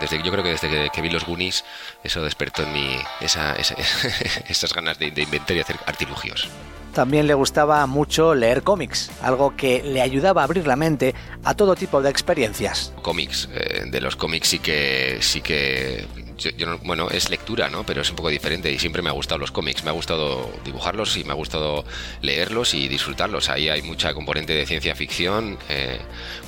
Desde, 0.00 0.22
yo 0.22 0.30
creo 0.30 0.44
que 0.44 0.50
desde 0.50 0.90
que, 0.90 1.02
vi 1.02 1.10
los 1.10 1.24
Goonies, 1.24 1.64
eso 2.04 2.22
despertó 2.22 2.62
en 2.62 2.72
mí 2.72 2.96
esa, 3.20 3.54
esas 4.48 4.72
ganas 4.72 4.98
de, 4.98 5.10
de 5.10 5.22
inventar 5.22 5.56
y 5.56 5.60
hacer 5.60 5.76
artilugios. 5.86 6.48
También 6.92 7.26
le 7.26 7.34
gustaba 7.34 7.86
mucho 7.86 8.34
leer 8.34 8.62
cómics, 8.62 9.10
algo 9.22 9.54
que 9.56 9.82
le 9.82 10.00
ayudaba 10.02 10.40
a 10.40 10.44
abrir 10.44 10.66
la 10.66 10.74
mente 10.74 11.14
a 11.44 11.54
todo 11.54 11.76
tipo 11.76 12.02
de 12.02 12.10
experiencias. 12.10 12.92
Cómics, 13.02 13.48
eh, 13.52 13.84
de 13.86 14.00
los 14.00 14.16
cómics 14.16 14.48
sí 14.48 14.58
que 14.58 15.18
sí 15.20 15.40
que 15.40 16.06
bueno, 16.84 17.08
es 17.10 17.30
lectura, 17.30 17.68
¿no? 17.68 17.84
Pero 17.84 18.02
es 18.02 18.10
un 18.10 18.16
poco 18.16 18.28
diferente 18.28 18.70
y 18.70 18.78
siempre 18.78 19.02
me 19.02 19.08
ha 19.08 19.12
gustado 19.12 19.38
los 19.38 19.50
cómics, 19.50 19.84
me 19.84 19.90
ha 19.90 19.92
gustado 19.92 20.50
dibujarlos 20.64 21.16
y 21.16 21.24
me 21.24 21.32
ha 21.32 21.34
gustado 21.34 21.84
leerlos 22.22 22.74
y 22.74 22.88
disfrutarlos. 22.88 23.48
Ahí 23.48 23.68
hay 23.68 23.82
mucha 23.82 24.14
componente 24.14 24.54
de 24.54 24.66
ciencia 24.66 24.94
ficción, 24.94 25.58
eh, 25.68 25.98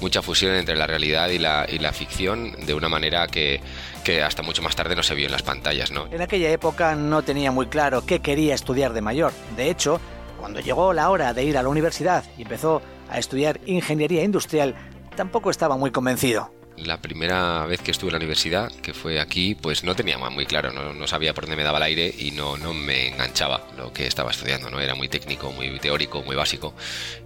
mucha 0.00 0.22
fusión 0.22 0.54
entre 0.54 0.76
la 0.76 0.86
realidad 0.86 1.28
y 1.30 1.38
la, 1.38 1.66
y 1.68 1.78
la 1.78 1.92
ficción 1.92 2.52
de 2.66 2.74
una 2.74 2.88
manera 2.88 3.26
que, 3.26 3.60
que 4.04 4.22
hasta 4.22 4.42
mucho 4.42 4.62
más 4.62 4.76
tarde 4.76 4.96
no 4.96 5.02
se 5.02 5.14
vio 5.14 5.26
en 5.26 5.32
las 5.32 5.42
pantallas, 5.42 5.90
¿no? 5.90 6.06
En 6.12 6.22
aquella 6.22 6.50
época 6.50 6.94
no 6.94 7.22
tenía 7.22 7.50
muy 7.50 7.66
claro 7.66 8.04
qué 8.06 8.20
quería 8.20 8.54
estudiar 8.54 8.92
de 8.92 9.00
mayor. 9.00 9.32
De 9.56 9.70
hecho, 9.70 10.00
cuando 10.38 10.60
llegó 10.60 10.92
la 10.92 11.10
hora 11.10 11.34
de 11.34 11.44
ir 11.44 11.58
a 11.58 11.62
la 11.62 11.68
universidad 11.68 12.24
y 12.38 12.42
empezó 12.42 12.82
a 13.08 13.18
estudiar 13.18 13.60
ingeniería 13.66 14.22
industrial, 14.22 14.74
tampoco 15.16 15.50
estaba 15.50 15.76
muy 15.76 15.90
convencido 15.90 16.59
la 16.84 17.00
primera 17.00 17.64
vez 17.66 17.80
que 17.80 17.90
estuve 17.90 18.08
en 18.08 18.12
la 18.14 18.18
universidad, 18.18 18.70
que 18.82 18.94
fue 18.94 19.20
aquí, 19.20 19.54
pues 19.54 19.84
no 19.84 19.94
tenía 19.94 20.18
muy 20.18 20.46
claro, 20.46 20.72
no, 20.72 21.06
sabía 21.06 21.34
por 21.34 21.44
dónde 21.44 21.56
me 21.56 21.64
daba 21.64 21.78
el 21.78 21.84
aire 21.84 22.14
y 22.18 22.30
no, 22.30 22.56
no 22.56 22.74
me 22.74 23.08
enganchaba 23.08 23.66
lo 23.76 23.92
que 23.92 24.06
estaba 24.06 24.30
estudiando, 24.30 24.70
¿no? 24.70 24.80
Era 24.80 24.94
muy 24.94 25.08
técnico, 25.08 25.52
muy 25.52 25.78
teórico, 25.78 26.22
muy 26.22 26.36
básico. 26.36 26.74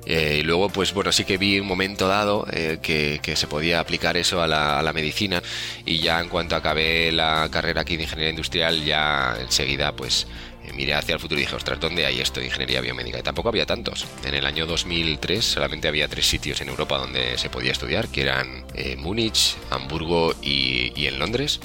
Eh, 0.07 0.39
y 0.41 0.43
luego, 0.43 0.69
pues 0.69 0.93
bueno, 0.93 1.13
sí 1.13 1.25
que 1.25 1.39
vi 1.39 1.61
un 1.61 1.67
momento 1.67 2.09
dado 2.09 2.47
eh, 2.53 2.79
que, 2.83 3.21
se 3.35 3.47
podía 3.49 3.81
aplicar 3.81 4.17
eso 4.17 4.43
a 4.43 4.47
la, 4.47 4.79
a 4.79 4.83
la, 4.83 4.93
medicina 4.93 5.43
y 5.85 5.99
ya 5.99 6.21
en 6.21 6.29
cuanto 6.29 6.55
acabé 6.55 7.11
la 7.11 7.49
carrera 7.51 7.81
aquí 7.81 7.97
de 7.97 8.05
ingeniería 8.05 8.31
industrial, 8.31 8.85
ya 8.85 9.37
enseguida 9.41 9.93
pues 9.97 10.27
miré 10.73 10.95
hacia 10.95 11.15
el 11.15 11.21
futuro 11.21 11.39
y 11.41 11.45
dije, 11.45 11.57
ostras, 11.57 11.79
¿dónde 11.81 12.07
hay 12.07 12.21
esto 12.21 12.41
de 12.41 12.47
ingeniería 12.47 12.81
biomédica? 12.81 13.19
Y 13.19 13.23
tampoco 13.23 13.49
había 13.49 13.67
tantos. 13.67 14.07
En 14.25 14.35
el 14.35 14.47
año 14.47 14.67
2003 14.67 15.45
solamente 15.45 15.89
había 15.89 16.09
tres 16.09 16.27
sitios 16.27 16.61
en 16.61 16.69
Europa 16.69 16.99
donde 16.99 17.37
se 17.39 17.51
podía 17.51 17.73
estudiar, 17.73 18.09
que 18.09 18.23
eran 18.23 18.65
eh, 18.75 18.97
Múnich, 18.97 19.57
Hamburgo 19.71 20.35
y, 20.43 21.07
en 21.07 21.19
Londres. 21.19 21.61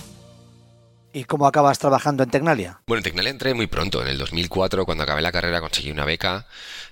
¿Y 1.13 1.23
cómo 1.23 1.47
acabas 1.47 1.79
trabajando 1.79 2.23
en 2.23 2.29
Tecnalia? 2.29 2.81
Bueno, 2.85 2.99
en 2.99 3.03
Tecnalia 3.03 3.31
entré 3.31 3.53
muy 3.53 3.67
pronto. 3.67 4.01
En 4.01 4.09
el 4.09 4.17
2004, 4.17 4.85
cuando 4.85 5.03
acabé 5.03 5.21
la 5.21 5.31
carrera, 5.31 5.59
conseguí 5.59 5.91
una 5.91 6.05
beca 6.05 6.45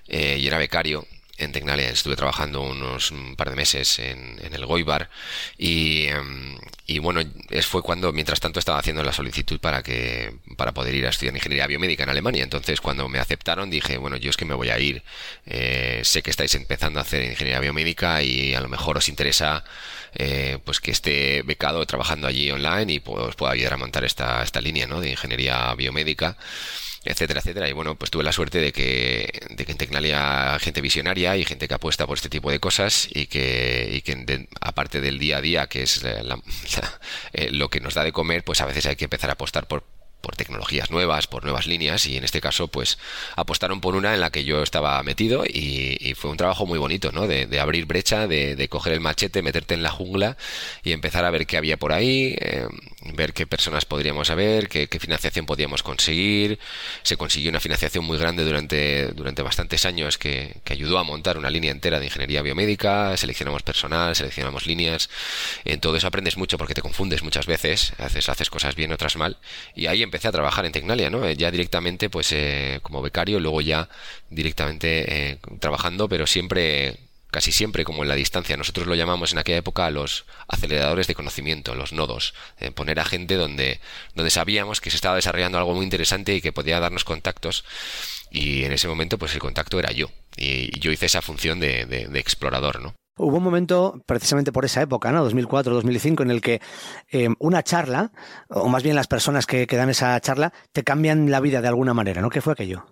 eh, 0.06 0.38
y 0.40 0.46
era 0.46 0.58
becario 0.58 1.06
en 1.38 1.52
Tecnalia. 1.52 1.88
Estuve 1.88 2.16
trabajando 2.16 2.62
unos 2.62 3.10
un 3.10 3.36
par 3.36 3.50
de 3.50 3.56
meses 3.56 3.98
en, 3.98 4.38
el 4.40 4.66
Goibar 4.66 5.08
y, 5.56 6.06
em, 6.06 6.58
y 6.86 6.98
bueno, 6.98 7.20
fue 7.62 7.82
cuando 7.82 8.12
mientras 8.12 8.40
tanto 8.40 8.58
estaba 8.58 8.78
haciendo 8.78 9.02
la 9.02 9.12
solicitud 9.12 9.60
para 9.60 9.82
que 9.82 10.34
para 10.56 10.72
poder 10.72 10.94
ir 10.94 11.06
a 11.06 11.10
estudiar 11.10 11.34
ingeniería 11.34 11.66
biomédica 11.66 12.02
en 12.02 12.10
Alemania. 12.10 12.42
Entonces 12.42 12.80
cuando 12.80 13.08
me 13.08 13.18
aceptaron 13.18 13.70
dije, 13.70 13.98
bueno, 13.98 14.16
yo 14.16 14.30
es 14.30 14.36
que 14.36 14.44
me 14.44 14.54
voy 14.54 14.70
a 14.70 14.78
ir. 14.78 15.02
Eh, 15.46 16.00
sé 16.04 16.22
que 16.22 16.30
estáis 16.30 16.54
empezando 16.54 16.98
a 16.98 17.02
hacer 17.02 17.22
ingeniería 17.24 17.60
biomédica 17.60 18.22
y 18.22 18.54
a 18.54 18.60
lo 18.60 18.68
mejor 18.68 18.98
os 18.98 19.08
interesa 19.08 19.64
eh, 20.14 20.58
pues 20.64 20.80
que 20.80 20.90
esté 20.90 21.42
becado 21.42 21.84
trabajando 21.86 22.26
allí 22.26 22.50
online 22.50 22.94
y 22.94 23.00
pues 23.00 23.36
pueda 23.36 23.52
ayudar 23.52 23.74
a 23.74 23.76
montar 23.76 24.04
esta, 24.04 24.42
esta 24.42 24.60
línea 24.60 24.86
¿no? 24.86 25.00
de 25.00 25.10
ingeniería 25.10 25.74
biomédica 25.74 26.36
etcétera, 27.08 27.40
etcétera. 27.40 27.68
Y 27.68 27.72
bueno, 27.72 27.96
pues 27.96 28.10
tuve 28.10 28.22
la 28.22 28.32
suerte 28.32 28.60
de 28.60 28.72
que, 28.72 29.46
de 29.50 29.64
que 29.64 29.72
en 29.72 29.78
Tecnalia 29.78 30.58
gente 30.60 30.80
visionaria 30.80 31.36
y 31.36 31.44
gente 31.44 31.66
que 31.66 31.74
apuesta 31.74 32.06
por 32.06 32.18
este 32.18 32.28
tipo 32.28 32.50
de 32.50 32.60
cosas 32.60 33.08
y 33.10 33.26
que, 33.26 33.88
y 33.92 34.02
que 34.02 34.46
aparte 34.60 35.00
del 35.00 35.18
día 35.18 35.38
a 35.38 35.40
día, 35.40 35.66
que 35.68 35.82
es 35.82 36.04
eh, 37.32 37.50
lo 37.50 37.70
que 37.70 37.80
nos 37.80 37.94
da 37.94 38.04
de 38.04 38.12
comer, 38.12 38.44
pues 38.44 38.60
a 38.60 38.66
veces 38.66 38.86
hay 38.86 38.96
que 38.96 39.04
empezar 39.04 39.30
a 39.30 39.34
apostar 39.34 39.66
por 39.66 39.84
por 40.20 40.36
tecnologías 40.36 40.90
nuevas, 40.90 41.26
por 41.26 41.44
nuevas 41.44 41.66
líneas 41.66 42.06
y 42.06 42.16
en 42.16 42.24
este 42.24 42.40
caso 42.40 42.68
pues 42.68 42.98
apostaron 43.36 43.80
por 43.80 43.94
una 43.94 44.14
en 44.14 44.20
la 44.20 44.30
que 44.30 44.44
yo 44.44 44.62
estaba 44.62 45.02
metido 45.02 45.44
y, 45.46 46.14
fue 46.16 46.30
un 46.30 46.36
trabajo 46.36 46.66
muy 46.66 46.78
bonito, 46.78 47.12
¿no? 47.12 47.28
De, 47.28 47.60
abrir 47.60 47.86
brecha, 47.86 48.26
de, 48.26 48.68
coger 48.68 48.94
el 48.94 49.00
machete, 49.00 49.42
meterte 49.42 49.74
en 49.74 49.82
la 49.82 49.90
jungla 49.90 50.36
y 50.82 50.92
empezar 50.92 51.24
a 51.24 51.30
ver 51.30 51.46
qué 51.46 51.56
había 51.56 51.76
por 51.76 51.92
ahí, 51.92 52.34
eh, 52.40 52.66
ver 53.14 53.32
qué 53.32 53.46
personas 53.46 53.84
podríamos 53.84 54.30
haber, 54.30 54.68
qué, 54.68 54.88
financiación 54.98 55.46
podíamos 55.46 55.82
conseguir. 55.82 56.58
Se 57.02 57.16
consiguió 57.16 57.50
una 57.50 57.60
financiación 57.60 58.04
muy 58.04 58.18
grande 58.18 58.44
durante, 58.44 59.08
durante 59.12 59.42
bastantes 59.42 59.84
años 59.84 60.18
que, 60.18 60.56
que 60.64 60.72
ayudó 60.72 60.98
a 60.98 61.04
montar 61.04 61.38
una 61.38 61.50
línea 61.50 61.70
entera 61.70 62.00
de 62.00 62.06
ingeniería 62.06 62.42
biomédica, 62.42 63.16
seleccionamos 63.16 63.62
personal, 63.62 64.16
seleccionamos 64.16 64.66
líneas, 64.66 65.08
en 65.64 65.78
todo 65.78 65.96
eso 65.96 66.08
aprendes 66.08 66.36
mucho 66.36 66.58
porque 66.58 66.74
te 66.74 66.82
confundes 66.82 67.22
muchas 67.22 67.46
veces, 67.46 67.92
haces, 67.98 68.28
haces 68.28 68.50
cosas 68.50 68.74
bien, 68.74 68.92
otras 68.92 69.16
mal 69.16 69.38
y 69.74 69.86
ahí 69.86 70.02
empecé 70.08 70.28
a 70.28 70.32
trabajar 70.32 70.66
en 70.66 70.72
Tecnalia, 70.72 71.10
¿no? 71.10 71.24
Eh, 71.24 71.36
ya 71.36 71.50
directamente, 71.50 72.10
pues 72.10 72.32
eh, 72.32 72.80
como 72.82 73.02
becario, 73.02 73.40
luego 73.40 73.60
ya 73.60 73.88
directamente 74.30 75.30
eh, 75.32 75.38
trabajando, 75.60 76.08
pero 76.08 76.26
siempre, 76.26 76.98
casi 77.30 77.52
siempre 77.52 77.84
como 77.84 78.02
en 78.02 78.08
la 78.08 78.14
distancia. 78.14 78.56
Nosotros 78.56 78.86
lo 78.86 78.94
llamamos 78.94 79.32
en 79.32 79.38
aquella 79.38 79.58
época 79.58 79.90
los 79.90 80.24
aceleradores 80.48 81.06
de 81.06 81.14
conocimiento, 81.14 81.74
los 81.74 81.92
nodos. 81.92 82.34
poner 82.74 82.98
a 83.00 83.04
gente 83.04 83.36
donde, 83.36 83.80
donde 84.14 84.30
sabíamos 84.30 84.80
que 84.80 84.90
se 84.90 84.96
estaba 84.96 85.16
desarrollando 85.16 85.58
algo 85.58 85.74
muy 85.74 85.84
interesante 85.84 86.34
y 86.34 86.40
que 86.40 86.52
podía 86.52 86.80
darnos 86.80 87.04
contactos. 87.04 87.64
Y 88.30 88.64
en 88.64 88.72
ese 88.72 88.88
momento, 88.88 89.18
pues 89.18 89.34
el 89.34 89.40
contacto 89.40 89.78
era 89.78 89.92
yo. 89.92 90.10
Y, 90.36 90.78
yo 90.80 90.90
hice 90.92 91.06
esa 91.06 91.22
función 91.22 91.60
de, 91.60 91.86
de 91.86 92.18
explorador, 92.18 92.80
¿no? 92.80 92.94
Hubo 93.18 93.36
un 93.36 93.42
momento, 93.42 94.00
precisamente 94.06 94.52
por 94.52 94.64
esa 94.64 94.80
época, 94.82 95.12
¿no? 95.12 95.28
2004-2005, 95.28 96.22
en 96.22 96.30
el 96.30 96.40
que 96.40 96.60
eh, 97.10 97.28
una 97.38 97.62
charla, 97.62 98.12
o 98.48 98.68
más 98.68 98.82
bien 98.82 98.96
las 98.96 99.08
personas 99.08 99.46
que, 99.46 99.66
que, 99.66 99.76
dan 99.76 99.90
esa 99.90 100.18
charla, 100.20 100.52
te 100.72 100.84
cambian 100.84 101.30
la 101.30 101.40
vida 101.40 101.60
de 101.60 101.68
alguna 101.68 101.94
manera, 101.94 102.22
¿no? 102.22 102.30
¿Qué 102.30 102.40
fue 102.40 102.52
aquello? 102.52 102.86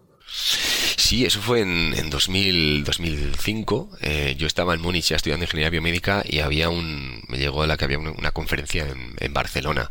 Sí, 1.07 1.25
eso 1.25 1.41
fue 1.41 1.61
en, 1.61 1.95
en 1.97 2.11
2000, 2.11 2.83
2005. 2.85 3.91
Eh, 4.01 4.35
yo 4.37 4.47
estaba 4.49 4.75
en 4.75 4.81
Múnich 4.81 5.09
ya 5.11 5.17
estudiando 5.17 5.45
ingeniería 5.45 5.71
biomédica 5.71 6.25
y 6.27 6.41
había 6.41 6.69
un, 6.69 7.23
me 7.29 7.39
llegó 7.39 7.65
la 7.65 7.77
que 7.77 7.85
había 7.85 7.99
una, 7.99 8.33
conferencia 8.33 8.87
en, 9.19 9.33
Barcelona 9.33 9.91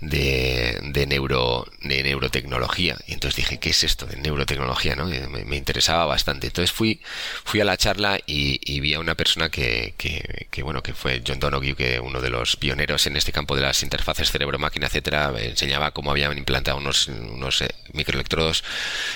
de, 0.00 0.78
de, 0.82 1.06
neuro, 1.06 1.64
de 1.82 2.02
neurotecnología. 2.02 2.96
Y 3.06 3.12
entonces 3.12 3.36
dije, 3.36 3.58
¿qué 3.58 3.70
es 3.70 3.84
esto 3.84 4.06
de 4.06 4.16
neurotecnología? 4.16 4.96
¿no? 4.96 5.06
Me, 5.06 5.44
me 5.44 5.56
interesaba 5.56 6.06
bastante. 6.06 6.48
Entonces 6.48 6.72
fui, 6.72 7.00
fui 7.44 7.60
a 7.60 7.64
la 7.64 7.76
charla 7.76 8.18
y, 8.26 8.60
y 8.64 8.80
vi 8.80 8.94
a 8.94 9.00
una 9.00 9.14
persona 9.14 9.50
que, 9.50 9.94
que, 9.96 10.48
que, 10.50 10.62
bueno, 10.64 10.82
que 10.82 10.92
fue 10.92 11.22
John 11.24 11.38
Donoghue, 11.38 11.76
que 11.76 12.00
uno 12.00 12.20
de 12.20 12.30
los 12.30 12.56
pioneros 12.56 13.06
en 13.06 13.16
este 13.16 13.30
campo 13.30 13.54
de 13.54 13.62
las 13.62 13.82
interfaces 13.84 14.32
cerebro-máquina, 14.32 14.86
etcétera, 14.86 15.32
enseñaba 15.38 15.92
cómo 15.92 16.10
habían 16.10 16.36
implantado 16.36 16.78
unos, 16.78 17.06
unos 17.06 17.62
eh, 17.62 17.68
microelectrodos 17.92 18.64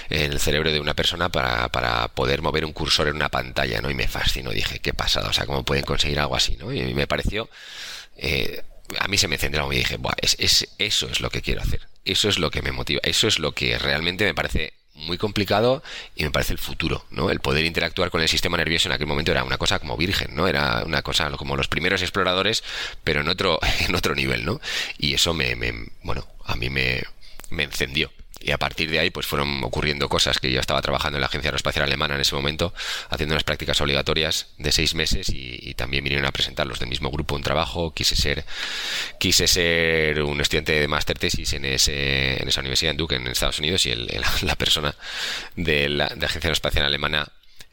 en 0.09 0.33
el 0.33 0.39
cerebro 0.39 0.71
de 0.71 0.79
una 0.79 0.95
persona 0.95 1.32
para, 1.33 1.69
para, 1.71 2.09
poder 2.09 2.43
mover 2.43 2.65
un 2.65 2.73
cursor 2.73 3.09
en 3.09 3.17
una 3.17 3.29
pantalla, 3.29 3.81
¿no? 3.81 3.91
Y 3.91 3.95
me 3.95 4.09
fascinó, 4.09 4.51
dije, 4.51 4.79
qué 4.79 4.95
pasado, 4.95 5.31
o 5.31 5.33
sea, 5.33 5.47
cómo 5.47 5.65
pueden 5.65 5.85
conseguir 5.85 6.21
algo 6.21 6.37
así, 6.37 6.57
¿no? 6.57 6.73
Y 6.73 6.95
me 6.95 7.07
pareció, 7.07 7.49
eh, 8.17 8.63
a 8.99 9.09
mí 9.09 9.19
se 9.19 9.29
me 9.29 9.37
encendió 9.37 9.73
y 9.73 9.77
dije, 9.77 9.97
Buah, 9.97 10.15
es, 10.19 10.37
es, 10.39 10.69
eso 10.79 11.09
es 11.09 11.21
lo 11.21 11.31
que 11.31 11.43
quiero 11.43 11.63
hacer, 11.63 11.89
eso 12.05 12.29
es 12.29 12.39
lo 12.39 12.51
que 12.51 12.63
me 12.63 12.73
motiva, 12.73 13.01
eso 13.03 13.27
es 13.27 13.39
lo 13.39 13.53
que 13.53 13.79
realmente 13.79 14.25
me 14.25 14.35
parece 14.35 14.75
muy 14.95 15.17
complicado 15.17 15.83
y 16.15 16.25
me 16.25 16.31
parece 16.31 16.53
el 16.53 16.59
futuro, 16.59 17.05
¿no? 17.11 17.31
El 17.31 17.41
poder 17.41 17.65
interactuar 17.65 18.11
con 18.11 18.21
el 18.21 18.29
sistema 18.29 18.57
nervioso 18.57 18.89
en 18.89 18.93
aquel 18.93 19.07
momento 19.07 19.33
era 19.33 19.43
una 19.43 19.59
cosa 19.59 19.79
como 19.79 19.97
virgen, 19.97 20.35
¿no? 20.35 20.47
Era 20.47 20.83
una 20.85 21.03
cosa 21.03 21.31
como 21.33 21.57
los 21.57 21.69
primeros 21.69 22.03
exploradores, 22.03 22.63
pero 23.03 23.23
en 23.23 23.29
otro, 23.29 23.59
en 23.81 23.95
otro 23.95 24.15
nivel, 24.15 24.45
¿no? 24.45 24.61
Y 24.99 25.15
eso 25.15 25.35
me, 25.35 25.57
me 25.57 25.73
bueno, 26.03 26.27
a 26.45 26.57
mí 26.57 26.71
me, 26.71 27.03
me 27.51 27.65
encendió 27.65 28.11
y 28.43 28.51
a 28.51 28.59
partir 28.59 28.91
de 28.91 28.99
ahí 28.99 29.11
pues 29.11 29.27
fueron 29.27 29.63
ocurriendo 29.65 30.09
cosas 30.09 30.39
que 30.39 30.51
yo 30.51 30.61
estaba 30.61 30.83
trabajando 30.83 31.17
en 31.17 31.21
la 31.21 31.27
Agencia 31.27 31.49
Aeroespacial 31.49 31.85
Alemana 31.85 32.15
en 32.15 32.21
ese 32.21 32.35
momento, 32.35 32.75
haciendo 33.11 33.35
unas 33.35 33.45
prácticas 33.45 33.81
obligatorias 33.81 34.49
de 34.59 34.73
seis 34.73 34.95
meses 34.95 35.29
y, 35.31 35.73
también 35.75 36.05
vinieron 36.05 36.27
a 36.27 36.33
presentar 36.33 36.67
los 36.67 36.79
del 36.79 36.91
mismo 36.91 37.11
grupo 37.11 37.35
un 37.35 37.43
trabajo, 37.43 37.95
quise 37.95 38.15
ser 38.15 38.45
quise 39.19 39.49
ser 39.49 40.23
un 40.23 40.41
estudiante 40.41 40.73
de 40.73 40.87
máster 40.87 41.19
tesis 41.19 41.55
en, 41.55 41.65
ese, 41.65 42.41
en 42.41 42.47
esa 42.47 42.61
universidad 42.61 42.91
en 42.91 42.99
Duke 42.99 43.17
en 43.17 43.27
Estados 43.27 43.59
Unidos 43.59 43.87
y 43.87 43.91
el, 43.91 44.07
la 44.43 44.55
persona 44.55 44.95
de 45.57 45.89
la, 45.89 46.09
de 46.09 46.27
Agencia 46.27 46.49
Aeroespacial 46.49 46.85
Alemana 46.85 47.27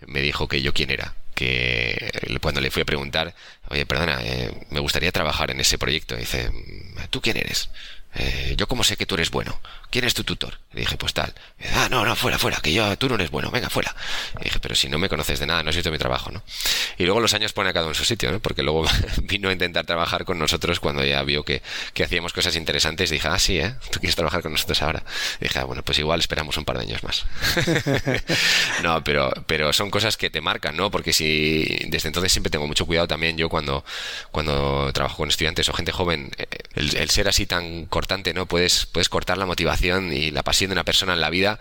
me 0.08 0.22
dijo 0.22 0.48
que 0.48 0.62
yo 0.62 0.74
quién 0.74 0.92
era 0.92 1.14
que 1.40 2.12
cuando 2.42 2.60
le 2.60 2.70
fui 2.70 2.82
a 2.82 2.86
preguntar, 2.86 3.34
oye, 3.70 3.86
perdona, 3.86 4.20
eh, 4.22 4.52
me 4.72 4.82
gustaría 4.82 5.10
trabajar 5.14 5.52
en 5.52 5.62
ese 5.62 5.78
proyecto, 5.78 6.18
dice, 6.18 6.52
¿tú 7.12 7.22
quién 7.22 7.38
eres? 7.38 7.70
Eh, 8.16 8.56
yo 8.58 8.68
cómo 8.68 8.84
sé 8.84 8.98
que 8.98 9.06
tú 9.06 9.16
eres 9.16 9.32
bueno. 9.32 9.58
¿Quién 9.90 10.06
es 10.06 10.14
tu 10.14 10.24
tutor? 10.24 10.60
Le 10.74 10.82
dije, 10.82 10.98
pues 10.98 11.14
tal. 11.14 11.34
ah, 11.74 11.88
no, 11.90 12.06
no, 12.06 12.16
fuera, 12.16 12.38
fuera, 12.38 12.58
que 12.58 12.72
yo, 12.72 12.96
tú 12.98 13.10
no 13.10 13.16
eres 13.16 13.32
bueno, 13.32 13.50
venga, 13.50 13.70
fuera. 13.72 13.96
Le 14.38 14.44
dije, 14.44 14.60
pero 14.60 14.76
si 14.76 14.88
no 14.88 15.00
me 15.00 15.10
conoces 15.10 15.40
de 15.40 15.48
nada, 15.48 15.64
no 15.64 15.72
has 15.72 15.76
visto 15.76 15.90
mi 15.90 15.98
trabajo, 15.98 16.30
¿no? 16.30 16.44
Y 17.00 17.06
luego 17.06 17.20
los 17.20 17.34
años 17.34 17.54
pone 17.54 17.72
a 17.72 17.74
cada 17.74 17.86
uno 17.86 17.94
en 17.94 17.96
su 17.96 18.06
sitio, 18.06 18.32
¿no? 18.32 18.40
Porque 18.40 18.62
luego 18.62 18.86
vino 19.24 19.50
a 19.50 19.52
intentar 19.52 19.88
trabajar 19.88 20.26
con 20.26 20.38
nosotros 20.38 20.80
cuando 20.80 21.04
ya 21.04 21.24
vio 21.24 21.44
que, 21.44 21.64
que 21.94 22.04
hacíamos 22.04 22.34
cosas 22.34 22.56
interesantes. 22.56 23.10
dije, 23.10 23.28
ah, 23.28 23.40
sí, 23.40 23.58
¿eh? 23.58 23.74
Tú 23.92 24.00
quieres 24.00 24.16
trabajar 24.16 24.44
con 24.44 24.52
nosotros 24.52 24.80
ahora. 24.84 25.04
dije, 25.40 25.58
ah, 25.58 25.64
bueno, 25.64 25.82
pues 25.82 25.98
igual 25.98 26.20
esperamos 26.20 26.56
un 26.58 26.66
par 26.66 26.78
de 26.78 26.84
años 26.84 27.04
más. 27.04 27.26
no, 28.84 29.04
pero, 29.04 29.32
pero 29.48 29.74
son 29.74 29.90
cosas 29.90 30.18
que 30.18 30.30
te 30.30 30.40
marcan, 30.40 30.78
¿no? 30.78 30.92
Porque 30.92 31.14
si 31.14 31.66
desde 31.88 32.10
entonces 32.10 32.32
siempre 32.32 32.52
tengo 32.52 32.68
mucho 32.68 32.86
cuidado 32.86 33.08
también 33.08 33.38
yo 33.38 33.50
cuando, 33.50 33.84
cuando 34.30 34.94
trabajo 34.94 35.18
con 35.18 35.30
estudiantes 35.30 35.68
o 35.68 35.74
gente 35.74 35.92
joven, 35.92 36.30
eh, 36.38 36.46
el, 36.76 36.96
el 36.96 37.10
ser 37.10 37.28
así 37.28 37.48
tan 37.48 37.88
cortante, 37.88 38.36
¿no? 38.36 38.46
Puedes, 38.46 38.86
puedes 38.86 39.10
cortar 39.10 39.40
la 39.40 39.48
motivación 39.48 39.79
y 39.82 40.32
la 40.32 40.44
pasión 40.44 40.70
de 40.70 40.74
una 40.74 40.84
persona 40.84 41.14
en 41.14 41.22
la 41.22 41.30
vida 41.30 41.60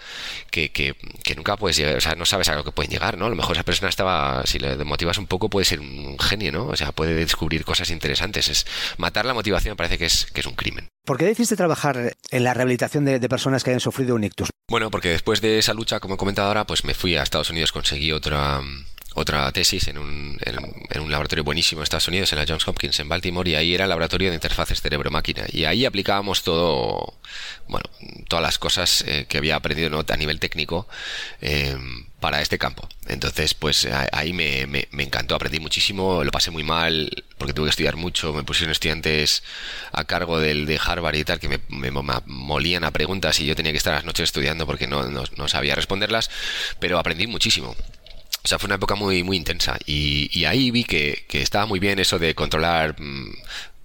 que, 0.50 0.70
que, 0.70 0.94
nunca 1.37 1.56
puedes 1.56 1.76
llegar, 1.76 1.96
o 1.96 2.00
sea, 2.00 2.14
no 2.14 2.25
sabes 2.25 2.48
a 2.48 2.54
lo 2.54 2.64
que 2.64 2.72
pueden 2.72 2.90
llegar, 2.90 3.16
¿no? 3.16 3.26
A 3.26 3.30
lo 3.30 3.37
mejor 3.37 3.56
esa 3.56 3.64
persona 3.64 3.88
estaba, 3.88 4.44
si 4.46 4.58
le 4.58 4.76
motivas 4.84 5.18
un 5.18 5.26
poco, 5.26 5.48
puede 5.48 5.64
ser 5.64 5.80
un 5.80 6.18
genio, 6.18 6.52
¿no? 6.52 6.66
O 6.66 6.76
sea, 6.76 6.92
puede 6.92 7.14
descubrir 7.14 7.64
cosas 7.64 7.90
interesantes. 7.90 8.48
Es 8.48 8.66
matar 8.96 9.25
la 9.25 9.34
motivación 9.34 9.76
parece 9.76 9.98
que 9.98 10.06
es, 10.06 10.26
que 10.26 10.40
es 10.40 10.46
un 10.46 10.54
crimen. 10.54 10.88
¿Por 11.04 11.16
qué 11.16 11.25
decidiste 11.25 11.56
trabajar 11.56 12.16
en 12.30 12.44
la 12.44 12.54
rehabilitación 12.54 13.04
de, 13.04 13.18
de, 13.18 13.28
personas 13.28 13.64
que 13.64 13.70
hayan 13.70 13.80
sufrido 13.80 14.14
un 14.14 14.25
ictus? 14.25 14.50
Bueno, 14.68 14.90
porque 14.90 15.08
después 15.08 15.40
de 15.40 15.58
esa 15.58 15.72
lucha, 15.72 16.00
como 16.00 16.14
he 16.14 16.18
comentado 16.18 16.48
ahora, 16.48 16.66
pues 16.66 16.84
me 16.84 16.94
fui 16.94 17.16
a 17.16 17.22
Estados 17.22 17.50
Unidos, 17.50 17.72
conseguí 17.72 18.12
otra 18.12 18.60
otra 19.18 19.50
tesis 19.52 19.88
en 19.88 19.98
un, 19.98 20.38
en, 20.40 21.00
un, 21.00 21.10
laboratorio 21.10 21.44
buenísimo 21.44 21.80
en 21.80 21.84
Estados 21.84 22.08
Unidos, 22.08 22.32
en 22.32 22.38
la 22.38 22.46
Johns 22.48 22.66
Hopkins 22.66 22.98
en 23.00 23.08
Baltimore, 23.08 23.48
y 23.50 23.54
ahí 23.54 23.75
era 23.75 23.84
el 23.84 23.90
laboratorio 23.90 24.30
de 24.30 24.34
interfaces 24.34 24.80
cerebro-máquina. 24.80 25.44
Y 25.52 25.64
ahí 25.64 25.84
aplicábamos 25.84 26.42
todo, 26.42 27.14
bueno, 27.66 27.84
todas 28.28 28.42
las 28.42 28.58
cosas 28.58 29.04
eh, 29.06 29.26
que 29.28 29.38
había 29.38 29.56
aprendido 29.56 29.90
¿no? 29.90 30.04
a 30.08 30.16
nivel 30.16 30.40
técnico 30.40 30.88
eh, 31.40 31.76
para 32.20 32.40
este 32.40 32.58
campo. 32.58 32.88
Entonces, 33.06 33.54
pues 33.54 33.88
ahí 34.12 34.32
me, 34.32 34.66
me, 34.66 35.02
encantó, 35.02 35.34
aprendí 35.34 35.60
muchísimo, 35.60 36.25
lo 36.25 36.30
pasé 36.30 36.50
muy 36.50 36.62
mal 36.62 37.25
porque 37.38 37.52
tuve 37.52 37.66
que 37.66 37.71
estudiar 37.71 37.97
mucho, 37.97 38.32
me 38.32 38.43
pusieron 38.43 38.73
estudiantes 38.73 39.43
a 39.93 40.04
cargo 40.04 40.40
del 40.40 40.66
de 40.66 40.80
Harvard 40.84 41.14
y 41.14 41.25
tal 41.25 41.38
que 41.38 41.49
me, 41.49 41.60
me, 41.69 41.90
molían 42.26 42.84
a 42.84 42.90
preguntas 42.90 43.38
y 43.40 43.47
yo 43.47 43.54
tenía 43.54 43.73
que 43.73 43.78
estar 43.78 43.95
las 43.95 44.04
noches 44.04 44.25
estudiando 44.25 44.66
porque 44.66 44.86
no, 44.86 45.08
no 45.08 45.49
sabía 45.49 45.75
responderlas, 45.75 46.30
pero 46.80 46.99
aprendí 46.99 47.26
muchísimo. 47.26 47.76
O 48.49 48.50
sea, 48.50 48.58
fue 48.58 48.69
una 48.69 48.76
época 48.76 48.95
muy, 48.95 49.23
muy 49.23 49.37
intensa. 49.37 49.76
Y, 49.84 50.30
y 50.32 50.47
ahí 50.47 50.71
vi 50.71 50.84
que, 50.84 51.26
que, 51.28 51.43
estaba 51.43 51.67
muy 51.67 51.80
bien 51.80 51.99
eso 51.99 52.19
de 52.19 52.34
controlar 52.34 52.99
mmm, 52.99 53.30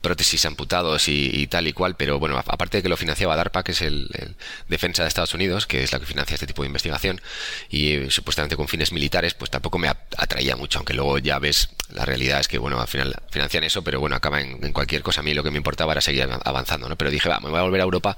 prótesis 0.03 0.45
amputados 0.45 1.07
y, 1.07 1.31
y, 1.33 1.47
tal 1.47 1.65
y 1.65 1.73
cual, 1.73 1.95
pero 1.95 2.19
bueno, 2.19 2.37
aparte 2.37 2.77
de 2.77 2.83
que 2.83 2.89
lo 2.89 2.97
financiaba 2.97 3.37
DARPA, 3.37 3.63
que 3.63 3.71
es 3.71 3.81
el, 3.81 4.35
defensa 4.67 5.01
de 5.03 5.07
Estados 5.07 5.33
Unidos, 5.33 5.65
que 5.65 5.81
es 5.81 5.93
la 5.93 5.99
que 5.99 6.05
financia 6.05 6.35
este 6.35 6.45
tipo 6.45 6.61
de 6.61 6.67
investigación, 6.67 7.21
y 7.69 7.93
eh, 7.93 8.11
supuestamente 8.11 8.57
con 8.57 8.67
fines 8.67 8.91
militares, 8.91 9.33
pues 9.33 9.49
tampoco 9.49 9.79
me 9.79 9.87
atraía 9.87 10.57
mucho, 10.57 10.79
aunque 10.79 10.93
luego 10.93 11.17
ya 11.19 11.39
ves, 11.39 11.69
la 11.89 12.05
realidad 12.05 12.41
es 12.41 12.49
que, 12.49 12.57
bueno, 12.57 12.81
al 12.81 12.87
final 12.87 13.15
financian 13.31 13.63
eso, 13.63 13.81
pero 13.81 14.01
bueno, 14.01 14.15
acaba 14.17 14.41
en, 14.41 14.73
cualquier 14.73 15.03
cosa. 15.03 15.21
A 15.21 15.23
mí 15.23 15.33
lo 15.33 15.43
que 15.43 15.51
me 15.51 15.57
importaba 15.57 15.93
era 15.93 16.01
seguir 16.01 16.27
avanzando, 16.43 16.89
¿no? 16.89 16.97
Pero 16.97 17.09
dije, 17.09 17.29
va, 17.29 17.39
me 17.39 17.49
voy 17.49 17.59
a 17.59 17.63
volver 17.63 17.79
a 17.79 17.85
Europa 17.85 18.17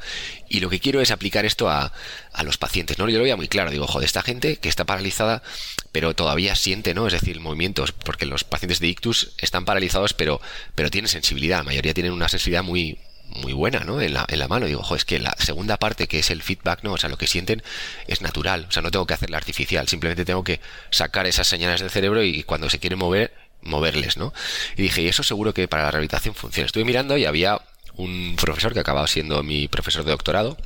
y 0.50 0.62
lo 0.62 0.70
que 0.70 0.80
quiero 0.80 1.02
es 1.02 1.12
aplicar 1.12 1.46
esto 1.46 1.70
a, 1.70 1.94
a 2.34 2.44
los 2.44 2.58
pacientes, 2.58 2.98
¿no? 2.98 3.08
Yo 3.10 3.18
lo 3.18 3.24
veía 3.24 3.36
muy 3.36 3.48
claro, 3.48 3.70
digo, 3.70 3.86
joder, 3.86 4.06
esta 4.06 4.24
gente 4.24 4.58
que 4.58 4.70
está 4.70 4.86
paralizada, 4.86 5.44
pero 5.92 6.16
todavía 6.16 6.56
siente, 6.56 6.94
¿no? 6.94 7.06
Es 7.06 7.14
decir, 7.14 7.40
movimientos, 7.40 7.92
porque 7.92 8.26
los 8.26 8.44
pacientes 8.44 8.80
de 8.80 8.88
ictus 8.88 9.34
están 9.38 9.66
paralizados, 9.66 10.14
pero, 10.14 10.42
pero 10.74 10.90
tienen 10.90 11.10
sensibilidad, 11.10 11.64
mayoría 11.76 11.94
tienen 11.94 12.14
una 12.14 12.30
sensibilidad 12.30 12.64
muy, 12.64 12.98
muy 13.30 13.54
buena, 13.54 13.82
¿no? 13.82 14.02
En 14.02 14.14
la, 14.14 14.26
en 14.30 14.40
la 14.40 14.48
mano. 14.48 14.66
Digo, 14.66 14.82
joder, 14.82 15.00
es 15.00 15.06
que 15.06 15.20
la 15.20 15.36
segunda 15.38 15.78
parte, 15.78 16.08
que 16.08 16.20
es 16.20 16.30
el 16.30 16.42
feedback, 16.42 16.84
¿no? 16.84 16.94
O 16.94 16.98
sea, 16.98 17.10
lo 17.10 17.18
que 17.18 17.28
sienten 17.28 17.62
es 18.08 18.22
natural. 18.22 18.66
O 18.70 18.72
sea, 18.72 18.82
no 18.82 18.92
tengo 18.92 19.06
que 19.06 19.14
hacerla 19.14 19.38
artificial. 19.38 19.88
Simplemente 19.88 20.24
tengo 20.24 20.44
que 20.44 20.62
sacar 20.90 21.28
esas 21.28 21.48
señales 21.48 21.82
del 21.82 21.90
cerebro 21.90 22.24
y 22.24 22.44
cuando 22.44 22.70
se 22.70 22.80
quiere 22.80 22.96
mover, 22.96 23.34
moverles, 23.62 24.16
¿no? 24.16 24.34
Y 24.78 24.84
dije, 24.84 25.02
y 25.02 25.08
eso 25.08 25.24
seguro 25.24 25.54
que 25.54 25.68
para 25.68 25.84
la 25.84 25.92
rehabilitación 25.92 26.34
funciona. 26.34 26.66
Estuve 26.66 26.86
mirando 26.86 27.18
y 27.18 27.26
había 27.26 27.62
un 27.96 28.36
profesor 28.40 28.74
que 28.74 28.80
acababa 28.80 29.08
siendo 29.08 29.44
mi 29.44 29.68
profesor 29.68 30.06
de 30.06 30.12
doctorado, 30.12 30.58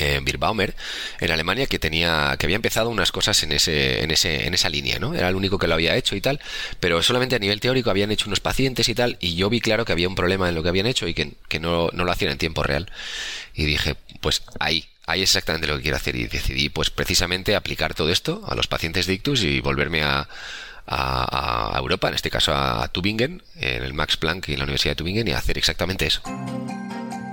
eh, 0.00 0.20
Birbaumer 0.22 0.74
en 1.20 1.30
Alemania 1.30 1.66
que 1.66 1.78
tenía 1.78 2.36
que 2.38 2.46
había 2.46 2.56
empezado 2.56 2.88
unas 2.90 3.12
cosas 3.12 3.42
en 3.42 3.52
ese 3.52 4.02
en 4.02 4.10
ese 4.10 4.46
en 4.46 4.54
esa 4.54 4.68
línea 4.68 4.98
no 4.98 5.14
era 5.14 5.28
el 5.28 5.36
único 5.36 5.58
que 5.58 5.66
lo 5.66 5.74
había 5.74 5.96
hecho 5.96 6.16
y 6.16 6.20
tal 6.20 6.40
pero 6.80 7.02
solamente 7.02 7.36
a 7.36 7.38
nivel 7.38 7.60
teórico 7.60 7.90
habían 7.90 8.10
hecho 8.10 8.26
unos 8.26 8.40
pacientes 8.40 8.88
y 8.88 8.94
tal 8.94 9.16
y 9.20 9.34
yo 9.34 9.50
vi 9.50 9.60
claro 9.60 9.84
que 9.84 9.92
había 9.92 10.08
un 10.08 10.14
problema 10.14 10.48
en 10.48 10.54
lo 10.54 10.62
que 10.62 10.68
habían 10.68 10.86
hecho 10.86 11.06
y 11.06 11.14
que, 11.14 11.32
que 11.48 11.60
no, 11.60 11.88
no 11.92 12.04
lo 12.04 12.12
hacían 12.12 12.32
en 12.32 12.38
tiempo 12.38 12.62
real. 12.62 12.90
Y 13.54 13.64
dije 13.64 13.96
pues 14.20 14.42
ahí 14.58 14.86
ahí 15.06 15.22
es 15.22 15.30
exactamente 15.30 15.66
lo 15.66 15.76
que 15.76 15.82
quiero 15.82 15.96
hacer. 15.96 16.16
Y 16.16 16.26
decidí 16.26 16.68
pues 16.68 16.90
precisamente 16.90 17.56
aplicar 17.56 17.94
todo 17.94 18.10
esto 18.10 18.42
a 18.46 18.54
los 18.54 18.66
pacientes 18.66 19.06
de 19.06 19.14
ictus 19.14 19.42
y 19.42 19.60
volverme 19.60 20.02
a 20.02 20.28
a, 20.90 21.76
Europa, 21.78 22.08
en 22.08 22.14
este 22.14 22.30
caso 22.30 22.52
a, 22.52 22.88
Tübingen, 22.88 23.42
en 23.56 23.82
el 23.82 23.94
Max 23.94 24.16
Planck 24.16 24.48
y 24.48 24.56
la 24.56 24.64
Universidad 24.64 24.92
de 24.92 24.96
Tübingen, 24.96 25.28
y 25.28 25.32
hacer 25.32 25.56
exactamente 25.56 26.06
eso. 26.06 26.20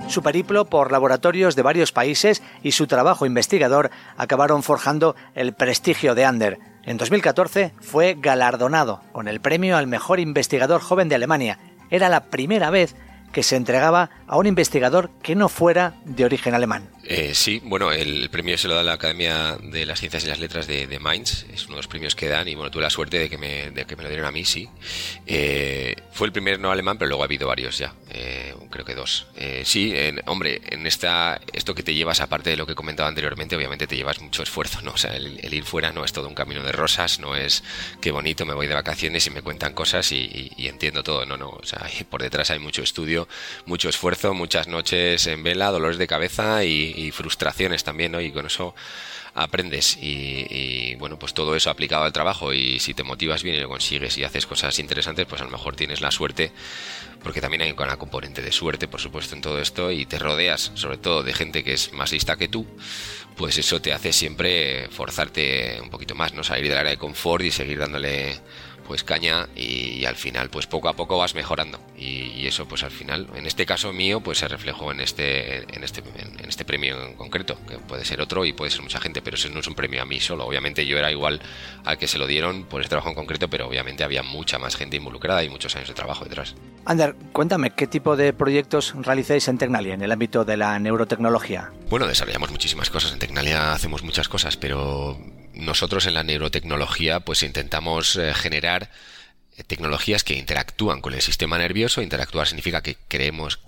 Su 0.08 0.22
periplo 0.22 0.64
por 0.64 0.90
laboratorios 0.90 1.54
de 1.54 1.60
varios 1.60 1.92
países 1.92 2.42
y 2.62 2.72
su 2.72 2.86
trabajo 2.86 3.26
investigador 3.26 3.90
acabaron 4.16 4.62
forjando 4.62 5.14
el 5.34 5.52
prestigio 5.52 6.14
de 6.14 6.24
Ander. 6.24 6.58
En 6.84 6.96
2014 6.96 7.74
fue 7.78 8.16
galardonado 8.18 9.02
con 9.12 9.28
el 9.28 9.40
premio 9.40 9.76
al 9.76 9.86
mejor 9.86 10.18
investigador 10.18 10.80
joven 10.80 11.10
de 11.10 11.16
Alemania. 11.16 11.58
Era 11.90 12.08
la 12.08 12.24
primera 12.24 12.70
vez 12.70 12.96
se 13.42 13.56
entregaba 13.56 14.10
a 14.26 14.36
un 14.36 14.46
investigador 14.46 15.10
que 15.22 15.34
no 15.34 15.48
fuera 15.48 15.94
de 16.04 16.24
origen 16.24 16.54
alemán. 16.54 16.88
Eh, 17.04 17.34
sí, 17.34 17.62
bueno, 17.64 17.90
el 17.90 18.28
premio 18.28 18.58
se 18.58 18.68
lo 18.68 18.74
da 18.74 18.82
la 18.82 18.92
Academia 18.92 19.56
de 19.62 19.86
las 19.86 19.98
Ciencias 19.98 20.24
y 20.24 20.26
las 20.26 20.40
Letras 20.40 20.66
de, 20.66 20.98
Mainz, 20.98 21.46
es 21.52 21.64
uno 21.64 21.76
de 21.76 21.78
los 21.78 21.88
premios 21.88 22.14
que 22.14 22.28
dan 22.28 22.46
y 22.48 22.54
bueno, 22.54 22.70
tuve 22.70 22.82
la 22.82 22.90
suerte 22.90 23.18
de 23.18 23.30
que 23.30 23.38
me, 23.38 23.70
de 23.70 23.86
que 23.86 23.96
me 23.96 24.02
lo 24.02 24.10
dieron 24.10 24.26
a 24.26 24.30
mí, 24.30 24.44
sí. 24.44 24.68
Eh, 25.26 25.96
fue 26.12 26.26
el 26.26 26.32
primer 26.32 26.60
no 26.60 26.70
alemán, 26.70 26.98
pero 26.98 27.08
luego 27.08 27.22
ha 27.22 27.24
habido 27.24 27.48
varios 27.48 27.78
ya, 27.78 27.94
eh, 28.10 28.54
creo 28.70 28.84
que 28.84 28.94
dos. 28.94 29.26
Sí, 29.64 29.94
hombre, 30.26 30.60
en 30.66 30.86
esta, 30.86 31.40
esto 31.52 31.74
que 31.74 31.82
te 31.82 31.94
llevas, 31.94 32.20
aparte 32.20 32.50
de 32.50 32.56
lo 32.56 32.66
que 32.66 32.74
comentaba 32.74 33.08
anteriormente, 33.08 33.56
obviamente 33.56 33.86
te 33.86 33.96
llevas 33.96 34.20
mucho 34.20 34.42
esfuerzo, 34.42 34.82
¿no? 34.82 34.90
O 34.90 34.98
sea, 34.98 35.16
el, 35.16 35.54
ir 35.54 35.64
fuera 35.64 35.92
no 35.92 36.04
es 36.04 36.12
todo 36.12 36.28
un 36.28 36.34
camino 36.34 36.62
de 36.62 36.72
rosas, 36.72 37.20
no 37.20 37.36
es 37.36 37.64
qué 38.02 38.10
bonito, 38.10 38.44
me 38.44 38.52
voy 38.52 38.66
de 38.66 38.74
vacaciones 38.74 39.26
y 39.26 39.30
me 39.30 39.40
cuentan 39.40 39.72
cosas 39.72 40.12
y 40.12 40.52
entiendo 40.58 41.02
todo, 41.02 41.24
no, 41.24 41.38
no, 41.38 41.48
o 41.48 41.64
sea, 41.64 41.86
por 42.10 42.20
detrás 42.20 42.50
hay 42.50 42.58
mucho 42.58 42.82
estudio 42.82 43.17
mucho 43.64 43.88
esfuerzo, 43.88 44.34
muchas 44.34 44.68
noches 44.68 45.26
en 45.26 45.42
vela, 45.42 45.70
dolores 45.70 45.98
de 45.98 46.06
cabeza 46.06 46.64
y, 46.64 47.10
frustraciones 47.10 47.82
también, 47.82 48.12
¿no? 48.12 48.20
Y 48.20 48.30
con 48.30 48.46
eso 48.46 48.74
aprendes. 49.34 49.98
Y, 50.00 50.94
bueno 50.96 51.18
pues 51.18 51.32
todo 51.32 51.56
eso 51.56 51.70
aplicado 51.70 52.04
al 52.04 52.12
trabajo. 52.12 52.52
Y 52.52 52.78
si 52.78 52.94
te 52.94 53.02
motivas 53.02 53.42
bien 53.42 53.56
y 53.56 53.60
lo 53.60 53.68
consigues 53.68 54.18
y 54.18 54.24
haces 54.24 54.46
cosas 54.46 54.78
interesantes 54.78 55.26
pues 55.26 55.40
a 55.40 55.44
lo 55.44 55.50
mejor 55.50 55.74
tienes 55.74 56.00
la 56.00 56.10
suerte 56.10 56.52
porque 57.22 57.40
también 57.40 57.62
hay 57.62 57.72
una 57.72 57.96
componente 57.96 58.42
de 58.42 58.52
suerte 58.52 58.86
por 58.86 59.00
supuesto 59.00 59.34
en 59.34 59.40
todo 59.40 59.60
esto 59.60 59.90
y 59.90 60.06
te 60.06 60.18
rodeas 60.18 60.70
sobre 60.74 60.98
todo 60.98 61.22
de 61.22 61.34
gente 61.34 61.64
que 61.64 61.72
es 61.72 61.92
más 61.92 62.12
lista 62.12 62.36
que 62.36 62.48
tú 62.48 62.66
pues 63.36 63.56
eso 63.56 63.80
te 63.80 63.92
hace 63.92 64.12
siempre 64.12 64.88
forzarte 64.90 65.80
un 65.80 65.90
poquito 65.90 66.14
más 66.14 66.34
no 66.34 66.44
salir 66.44 66.68
del 66.68 66.78
área 66.78 66.90
de 66.90 66.98
confort 66.98 67.44
y 67.44 67.50
seguir 67.50 67.78
dándole 67.78 68.40
pues 68.88 69.04
caña 69.04 69.48
y, 69.54 70.06
al 70.06 70.16
final 70.16 70.48
pues 70.48 70.66
poco 70.66 70.88
a 70.88 70.94
poco 70.94 71.18
vas 71.18 71.34
mejorando. 71.34 71.78
Y, 71.96 72.46
eso 72.48 72.66
pues 72.66 72.82
al 72.82 72.90
final 72.90 73.28
en 73.34 73.46
este 73.46 73.66
caso 73.66 73.92
mío 73.92 74.20
pues 74.20 74.38
se 74.38 74.48
reflejó 74.48 74.90
en 74.90 75.00
este 75.00 75.64
en 75.76 75.84
este 75.84 76.02
en 76.16 76.48
este 76.48 76.64
premio 76.64 77.04
en 77.04 77.14
concreto 77.14 77.58
que 77.68 77.76
puede 77.76 78.06
ser 78.06 78.22
otro 78.22 78.46
y 78.46 78.54
puede 78.54 78.70
ser 78.70 78.80
mucha 78.80 79.00
gente 79.00 79.20
pero 79.20 79.36
ese 79.36 79.50
no 79.50 79.60
es 79.60 79.66
un 79.66 79.74
premio 79.74 80.00
a 80.00 80.06
mí 80.06 80.18
solo. 80.18 80.46
Obviamente 80.46 80.86
yo 80.86 80.96
era 80.96 81.12
igual 81.12 81.42
al 81.84 81.98
que 81.98 82.08
se 82.08 82.16
lo 82.16 82.26
dieron 82.26 82.64
por 82.64 82.80
este 82.80 82.88
trabajo 82.88 83.10
en 83.10 83.16
concreto 83.16 83.48
pero 83.48 83.68
obviamente 83.68 84.02
había 84.02 84.22
mucha 84.22 84.58
más 84.58 84.76
gente 84.76 84.96
involucrada 84.96 85.44
y 85.44 85.50
muchos 85.50 85.76
años 85.76 85.88
de 85.88 85.94
trabajo 85.94 86.24
detrás. 86.24 86.54
Ander 86.86 87.14
cuéntame 87.32 87.72
qué 87.72 87.86
tipo 87.86 88.16
de 88.16 88.32
proyectos 88.32 88.94
realizáis 88.96 89.46
en 89.48 89.58
Tecnalia 89.58 89.92
en 89.92 90.00
el 90.00 90.10
ámbito 90.10 90.46
de 90.46 90.56
la 90.56 90.78
neurotecnología 90.78 91.70
bueno 91.90 92.06
desarrollamos 92.06 92.50
muchísimas 92.50 92.88
cosas. 92.88 93.12
En 93.12 93.18
Tecnalia 93.18 93.74
hacemos 93.74 94.02
muchas 94.02 94.30
cosas 94.30 94.56
pero 94.56 95.18
nosotros 95.58 96.06
en 96.06 96.14
la 96.14 96.22
neurotecnología 96.22 97.20
pues 97.20 97.42
intentamos 97.42 98.16
eh, 98.16 98.32
generar 98.32 98.90
eh, 99.56 99.64
tecnologías 99.64 100.22
que 100.24 100.34
interactúan 100.34 101.00
con 101.00 101.14
el 101.14 101.20
sistema 101.20 101.58
nervioso. 101.58 102.00
Interactuar 102.00 102.46
significa 102.46 102.80
que 102.80 102.96
creemos 103.08 103.58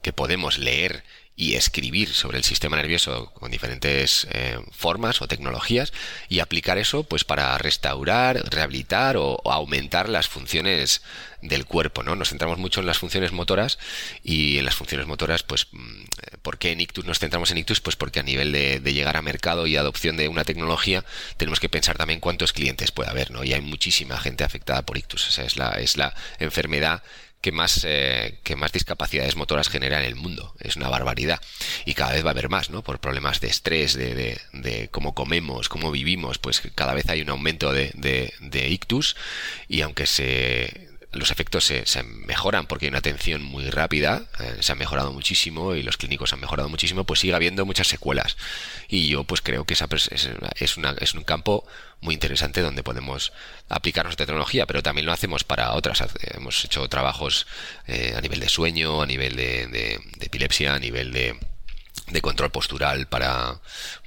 que 0.00 0.12
podemos 0.12 0.58
leer 0.58 1.04
y 1.40 1.54
escribir 1.54 2.12
sobre 2.12 2.36
el 2.36 2.44
sistema 2.44 2.76
nervioso 2.76 3.32
con 3.32 3.50
diferentes 3.50 4.28
eh, 4.30 4.58
formas 4.72 5.22
o 5.22 5.26
tecnologías 5.26 5.90
y 6.28 6.40
aplicar 6.40 6.76
eso 6.76 7.02
pues 7.04 7.24
para 7.24 7.56
restaurar, 7.56 8.44
rehabilitar 8.50 9.16
o, 9.16 9.40
aumentar 9.50 10.10
las 10.10 10.28
funciones 10.28 11.00
del 11.40 11.64
cuerpo, 11.64 12.02
¿no? 12.02 12.14
Nos 12.14 12.28
centramos 12.28 12.58
mucho 12.58 12.80
en 12.80 12.86
las 12.86 12.98
funciones 12.98 13.32
motoras 13.32 13.78
y 14.22 14.58
en 14.58 14.66
las 14.66 14.74
funciones 14.74 15.06
motoras, 15.06 15.42
pues, 15.42 15.68
mm, 15.72 16.02
¿por 16.42 16.58
qué 16.58 16.72
en 16.72 16.82
Ictus 16.82 17.06
nos 17.06 17.18
centramos 17.18 17.50
en 17.50 17.56
Ictus? 17.56 17.80
Pues 17.80 17.96
porque 17.96 18.20
a 18.20 18.22
nivel 18.22 18.52
de, 18.52 18.78
de 18.78 18.92
llegar 18.92 19.16
a 19.16 19.22
mercado 19.22 19.66
y 19.66 19.76
adopción 19.76 20.18
de 20.18 20.28
una 20.28 20.44
tecnología 20.44 21.06
tenemos 21.38 21.58
que 21.58 21.70
pensar 21.70 21.96
también 21.96 22.20
cuántos 22.20 22.52
clientes 22.52 22.92
puede 22.92 23.08
haber, 23.08 23.30
¿no? 23.30 23.44
Y 23.44 23.54
hay 23.54 23.62
muchísima 23.62 24.20
gente 24.20 24.44
afectada 24.44 24.82
por 24.82 24.98
Ictus, 24.98 25.28
esa 25.28 25.44
es 25.44 25.56
la, 25.56 25.70
es 25.70 25.96
la 25.96 26.14
enfermedad 26.38 27.02
que 27.40 27.52
más, 27.52 27.84
eh, 27.88 28.38
que 28.42 28.56
más 28.56 28.72
discapacidades 28.72 29.36
motoras 29.36 29.68
genera 29.68 29.98
en 30.00 30.06
el 30.06 30.16
mundo. 30.16 30.54
Es 30.60 30.76
una 30.76 30.88
barbaridad. 30.88 31.40
Y 31.84 31.94
cada 31.94 32.12
vez 32.12 32.24
va 32.24 32.28
a 32.28 32.32
haber 32.32 32.48
más, 32.48 32.70
¿no? 32.70 32.82
Por 32.82 33.00
problemas 33.00 33.40
de 33.40 33.48
estrés, 33.48 33.94
de, 33.94 34.14
de, 34.14 34.40
de 34.52 34.88
cómo 34.88 35.14
comemos, 35.14 35.68
cómo 35.68 35.90
vivimos, 35.90 36.38
pues 36.38 36.62
cada 36.74 36.94
vez 36.94 37.08
hay 37.08 37.22
un 37.22 37.30
aumento 37.30 37.72
de, 37.72 37.92
de, 37.94 38.34
de 38.40 38.68
ictus. 38.68 39.16
Y 39.68 39.80
aunque 39.82 40.06
se 40.06 40.89
los 41.12 41.30
efectos 41.30 41.64
se, 41.64 42.02
mejoran 42.02 42.66
porque 42.66 42.86
hay 42.86 42.90
una 42.90 42.98
atención 42.98 43.42
muy 43.42 43.68
rápida, 43.68 44.22
eh, 44.38 44.56
se 44.60 44.72
ha 44.72 44.74
mejorado 44.76 45.12
muchísimo 45.12 45.74
y 45.74 45.82
los 45.82 45.96
clínicos 45.96 46.32
han 46.32 46.40
mejorado 46.40 46.68
muchísimo, 46.68 47.04
pues 47.04 47.20
sigue 47.20 47.34
habiendo 47.34 47.66
muchas 47.66 47.88
secuelas. 47.88 48.36
Y 48.88 49.08
yo 49.08 49.24
pues 49.24 49.40
creo 49.40 49.64
que 49.64 49.74
esa 49.74 49.88
es, 49.90 50.08
es, 50.56 50.76
una, 50.76 50.94
es 51.00 51.14
un 51.14 51.24
campo 51.24 51.66
muy 52.00 52.14
interesante 52.14 52.62
donde 52.62 52.82
podemos 52.82 53.32
aplicar 53.68 54.04
nuestra 54.04 54.26
tecnología, 54.26 54.66
pero 54.66 54.82
también 54.82 55.06
lo 55.06 55.12
hacemos 55.12 55.42
para 55.42 55.72
otras. 55.72 56.04
Hemos 56.34 56.64
hecho 56.64 56.88
trabajos 56.88 57.46
eh, 57.88 58.14
a 58.16 58.20
nivel 58.20 58.40
de 58.40 58.48
sueño, 58.48 59.02
a 59.02 59.06
nivel 59.06 59.36
de 59.36 60.00
epilepsia, 60.20 60.74
a 60.74 60.78
nivel 60.78 61.12
de 61.12 61.36
de 62.08 62.20
control 62.20 62.50
postural 62.50 63.06
para, 63.06 63.60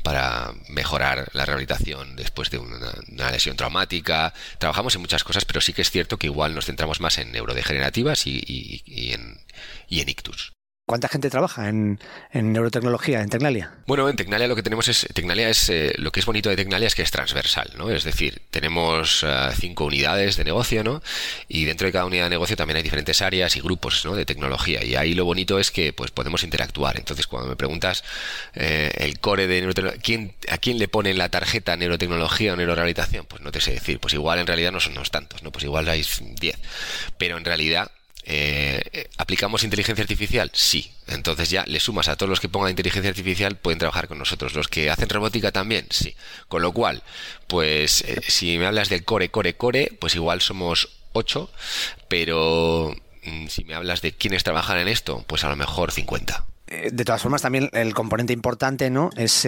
para 0.04 0.54
mejorar 0.69 1.30
la 1.34 1.46
rehabilitación 1.46 2.15
después 2.15 2.50
de 2.50 2.58
una, 2.58 3.32
lesión 3.32 3.56
traumática. 3.56 4.34
Trabajamos 4.58 4.96
en 4.96 5.02
muchas 5.02 5.24
cosas, 5.24 5.46
pero 5.46 5.62
sí 5.62 5.74
que 5.74 5.82
es 5.82 5.91
cierto 5.91 6.17
que 6.17 6.28
igual 6.28 6.54
nos 6.54 6.65
centramos 6.65 7.00
más 7.00 7.17
en 7.17 7.32
neurodegenerativas 7.32 8.28
y, 8.28 8.43
y, 8.46 9.13
en, 9.13 9.39
y 9.88 10.02
en 10.02 10.10
ictus. 10.10 10.54
¿Cuánta 10.86 11.08
gente 11.08 11.30
trabaja 11.30 11.69
en, 11.69 11.98
neurotecnología, 12.34 13.22
en 13.22 13.30
Tecnalia? 13.30 13.72
Bueno, 13.88 14.10
en 14.10 14.17
Tecnalia 14.17 14.50
lo 14.50 14.56
que 14.56 14.63
tenemos 14.63 14.89
es, 14.89 15.08
Tecnalia 15.13 15.48
es, 15.48 15.69
eh, 15.69 15.93
lo 15.98 16.12
que 16.12 16.19
es 16.19 16.26
bonito 16.26 16.50
de 16.50 16.58
Tecnalia 16.58 16.88
es 16.88 16.93
que 16.93 17.04
es 17.04 17.10
transversal, 17.10 17.72
¿no? 17.78 17.89
Es 17.89 18.04
decir, 18.04 18.41
tenemos 18.52 19.24
eh, 19.26 19.50
cinco 19.58 19.86
unidades 19.86 20.36
de 20.36 20.43
negocio, 20.43 20.84
¿no? 20.84 21.02
Y 21.48 21.63
dentro 21.63 21.88
de 21.88 21.93
cada 21.93 22.04
unidad 22.04 22.26
de 22.26 22.32
negocio 22.32 22.58
también 22.58 22.76
hay 22.76 22.84
diferentes 22.84 23.22
áreas 23.22 23.56
y 23.56 23.62
grupos, 23.62 24.04
¿no? 24.04 24.13
De 24.13 24.26
tecnología. 24.26 24.84
Y 24.84 24.96
ahí 24.96 25.13
lo 25.13 25.24
bonito 25.24 25.58
es 25.58 25.72
que, 25.72 25.93
pues, 25.93 26.12
podemos 26.12 26.43
interactuar. 26.43 26.98
Entonces, 26.98 27.28
cuando 27.28 27.48
me 27.48 27.56
preguntas 27.56 28.04
eh, 28.54 28.91
el 28.98 29.19
core 29.19 29.48
de 29.48 29.62
neurotecnología, 29.62 30.32
¿a 30.52 30.58
quién 30.58 30.80
le 30.80 30.88
ponen 30.89 31.17
la 31.17 31.30
tarjeta 31.30 31.78
neurotecnología 31.78 32.52
o 32.52 32.56
neurorehabilitación? 32.58 33.26
Pues 33.26 33.41
no 33.41 33.54
te 33.54 33.62
sé 33.62 33.72
decir. 33.72 34.02
Pues 34.02 34.13
igual 34.15 34.39
en 34.39 34.48
realidad 34.48 34.74
no 34.74 34.82
son 34.82 34.96
los 34.96 35.12
tantos, 35.12 35.43
¿no? 35.43 35.52
Pues 35.54 35.63
igual 35.63 35.88
hay 35.88 36.06
10. 36.41 36.60
Pero 37.17 37.38
en 37.38 37.46
realidad 37.46 37.89
eh, 38.26 39.10
¿Aplicamos 39.18 39.64
inteligencia 39.64 40.02
artificial? 40.04 40.50
Sí. 40.54 40.92
Entonces 41.08 41.50
ya 41.50 41.66
le 41.68 41.80
sumas 41.80 42.08
a 42.08 42.16
todos 42.16 42.30
los 42.30 42.40
que 42.40 42.50
pongan 42.50 42.70
inteligencia 42.70 43.10
artificial, 43.10 43.58
pueden 43.58 43.80
trabajar 43.80 44.08
con 44.08 44.18
nosotros. 44.18 44.54
Los 44.56 44.68
que 44.68 44.90
hacen 44.90 45.10
robótica 45.10 45.52
también, 45.52 45.88
sí. 45.90 46.16
Con 46.48 46.62
lo 46.62 46.72
cual, 46.72 47.04
pues 47.48 48.02
eh, 48.02 48.22
si 48.28 48.58
me 48.58 48.66
hablas 48.66 48.90
del 48.90 49.04
core, 49.04 49.30
core, 49.30 49.56
core, 49.56 49.92
pues 50.00 50.16
igual 50.16 50.42
somos 50.42 50.90
8, 51.12 51.50
pero 52.08 52.96
mm, 53.24 53.48
si 53.48 53.66
me 53.66 53.76
hablas 53.76 54.02
de 54.02 54.14
quiénes 54.14 54.44
trabajan 54.44 54.78
en 54.78 54.88
esto, 54.88 55.24
pues 55.28 55.44
a 55.44 55.50
lo 55.50 55.56
mejor 55.56 55.92
50 55.92 56.46
eh, 56.68 56.90
de 56.92 57.06
todas 57.06 57.22
formas, 57.22 57.42
también 57.42 57.70
el 57.74 57.94
componente 57.94 58.32
importante 58.32 58.90
¿no? 58.90 59.10
es 59.18 59.48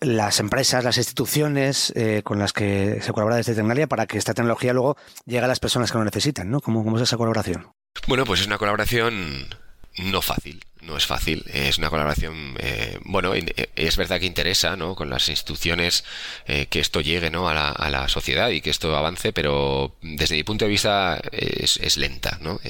las 0.00 0.40
empresas, 0.40 0.82
las 0.82 0.98
instituciones 0.98 1.94
con 2.24 2.40
las 2.40 2.52
que 2.52 2.98
se 3.00 3.12
colabora 3.12 3.36
desde 3.36 3.54
Tecnalia 3.54 3.86
para 3.86 4.06
que 4.06 4.18
esta 4.18 4.34
tecnología 4.34 4.72
luego 4.72 4.96
llegue 5.26 5.44
a 5.44 5.48
las 5.48 5.60
personas 5.60 5.92
que 5.92 5.98
lo 5.98 6.04
necesitan. 6.04 6.50
¿no? 6.50 6.60
¿Cómo, 6.60 6.82
cómo 6.82 6.96
es 6.96 7.04
esa 7.04 7.16
colaboración? 7.16 7.72
Bueno, 8.06 8.26
pues 8.26 8.40
es 8.40 8.46
una 8.46 8.58
colaboración 8.58 9.48
no 9.96 10.20
fácil, 10.20 10.62
no 10.82 10.96
es 10.96 11.06
fácil. 11.06 11.42
Es 11.52 11.78
una 11.78 11.88
colaboración, 11.88 12.54
eh, 12.58 12.98
bueno, 13.04 13.34
eh, 13.34 13.70
es 13.76 13.96
verdad 13.96 14.20
que 14.20 14.26
interesa, 14.26 14.76
¿no? 14.76 14.94
Con 14.94 15.08
las 15.08 15.28
instituciones 15.30 16.04
eh, 16.46 16.66
que 16.66 16.80
esto 16.80 17.00
llegue, 17.00 17.30
¿no? 17.30 17.48
A 17.48 17.54
la, 17.54 18.08
sociedad 18.08 18.50
y 18.50 18.60
que 18.60 18.68
esto 18.68 18.94
avance, 18.94 19.32
pero 19.32 19.96
desde 20.02 20.36
mi 20.36 20.42
punto 20.42 20.66
de 20.66 20.70
vista 20.70 21.20
es, 21.32 21.78
es 21.78 21.96
lenta, 21.96 22.38
¿no? 22.42 22.60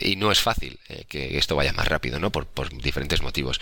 y 0.00 0.16
no 0.16 0.30
es 0.30 0.40
fácil 0.40 0.78
que 1.08 1.38
esto 1.38 1.56
vaya 1.56 1.72
más 1.72 1.88
rápido, 1.88 2.20
¿no? 2.20 2.30
Por, 2.30 2.46
por 2.46 2.76
diferentes 2.82 3.22
motivos. 3.22 3.60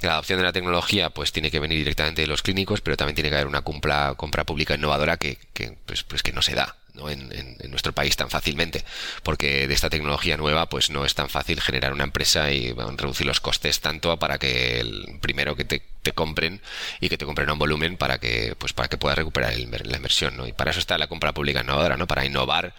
La 0.00 0.14
adopción 0.14 0.38
de 0.38 0.44
la 0.44 0.52
tecnología, 0.52 1.10
pues 1.10 1.32
tiene 1.32 1.50
que 1.50 1.60
venir 1.60 1.78
directamente 1.78 2.22
de 2.22 2.28
los 2.28 2.42
clínicos, 2.42 2.80
pero 2.80 2.96
también 2.96 3.14
tiene 3.14 3.28
que 3.28 3.36
haber 3.36 3.46
una 3.46 3.62
compra, 3.62 4.14
compra 4.16 4.44
pública 4.44 4.74
innovadora 4.74 5.18
que, 5.18 5.38
que 5.52 5.76
pues, 5.84 6.02
pues 6.04 6.22
que 6.22 6.32
no 6.32 6.42
se 6.42 6.54
da, 6.54 6.76
en, 7.10 7.56
nuestro 7.70 7.92
país 7.92 8.16
tan 8.16 8.30
fácilmente, 8.30 8.84
porque 9.22 9.66
de 9.68 9.74
esta 9.74 9.90
tecnología 9.90 10.36
nueva 10.36 10.66
pues 10.68 10.90
no 10.90 11.04
es 11.04 11.14
tan 11.14 11.28
fácil 11.28 11.60
generar 11.60 11.92
una 11.92 12.04
empresa 12.04 12.50
y 12.52 12.72
reducir 12.72 13.26
los 13.26 13.40
costes 13.40 13.80
tanto 13.80 14.18
para 14.18 14.38
que 14.38 14.80
el 14.80 15.18
primero 15.20 15.56
que 15.56 15.64
te, 15.64 15.82
compren 16.14 16.60
y 17.00 17.08
que 17.08 17.18
te 17.18 17.24
compren 17.24 17.50
un 17.50 17.58
volumen 17.58 17.96
para 17.96 18.18
que 18.18 18.54
pues 18.56 18.72
para 18.72 18.88
que 18.88 18.96
puedas 18.96 19.18
recuperar 19.18 19.52
la 19.56 19.96
inversión, 19.96 20.36
¿no? 20.36 20.46
Y 20.46 20.52
para 20.52 20.70
eso 20.70 20.78
está 20.78 20.96
la 20.98 21.08
compra 21.08 21.32
pública 21.32 21.62
innovadora, 21.62 21.96
¿no? 21.96 22.06
Para 22.06 22.24
innovar 22.24 22.72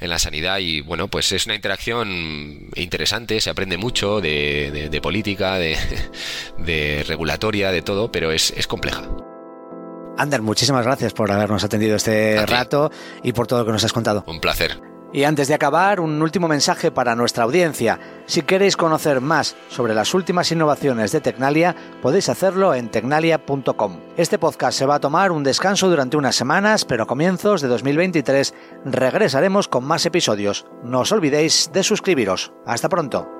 en 0.00 0.10
la 0.10 0.18
sanidad 0.18 0.58
y 0.58 0.80
bueno, 0.80 1.08
pues 1.08 1.30
es 1.32 1.46
una 1.46 1.54
interacción 1.54 2.70
interesante, 2.74 3.40
se 3.40 3.50
aprende 3.50 3.76
mucho 3.76 4.20
de, 4.20 4.98
política, 5.02 5.56
de, 5.56 5.76
de, 6.58 7.04
regulatoria, 7.06 7.70
de 7.70 7.82
todo, 7.82 8.10
pero 8.10 8.32
es, 8.32 8.52
es 8.56 8.66
compleja. 8.66 9.29
Ander, 10.20 10.42
muchísimas 10.42 10.84
gracias 10.84 11.14
por 11.14 11.32
habernos 11.32 11.64
atendido 11.64 11.96
este 11.96 12.44
rato 12.44 12.90
y 13.22 13.32
por 13.32 13.46
todo 13.46 13.60
lo 13.60 13.64
que 13.64 13.72
nos 13.72 13.84
has 13.84 13.92
contado. 13.92 14.22
Un 14.26 14.38
placer. 14.38 14.78
Y 15.12 15.24
antes 15.24 15.48
de 15.48 15.54
acabar, 15.54 15.98
un 15.98 16.20
último 16.20 16.46
mensaje 16.46 16.90
para 16.90 17.16
nuestra 17.16 17.44
audiencia. 17.44 17.98
Si 18.26 18.42
queréis 18.42 18.76
conocer 18.76 19.22
más 19.22 19.56
sobre 19.68 19.94
las 19.94 20.12
últimas 20.12 20.52
innovaciones 20.52 21.10
de 21.10 21.22
Tecnalia, 21.22 21.74
podéis 22.02 22.28
hacerlo 22.28 22.74
en 22.74 22.90
tecnalia.com. 22.90 24.00
Este 24.18 24.38
podcast 24.38 24.78
se 24.78 24.86
va 24.86 24.96
a 24.96 25.00
tomar 25.00 25.32
un 25.32 25.42
descanso 25.42 25.88
durante 25.88 26.18
unas 26.18 26.36
semanas, 26.36 26.84
pero 26.84 27.04
a 27.04 27.06
comienzos 27.06 27.62
de 27.62 27.68
2023 27.68 28.54
regresaremos 28.84 29.68
con 29.68 29.84
más 29.84 30.04
episodios. 30.04 30.66
No 30.84 31.00
os 31.00 31.12
olvidéis 31.12 31.70
de 31.72 31.82
suscribiros. 31.82 32.52
Hasta 32.66 32.90
pronto. 32.90 33.39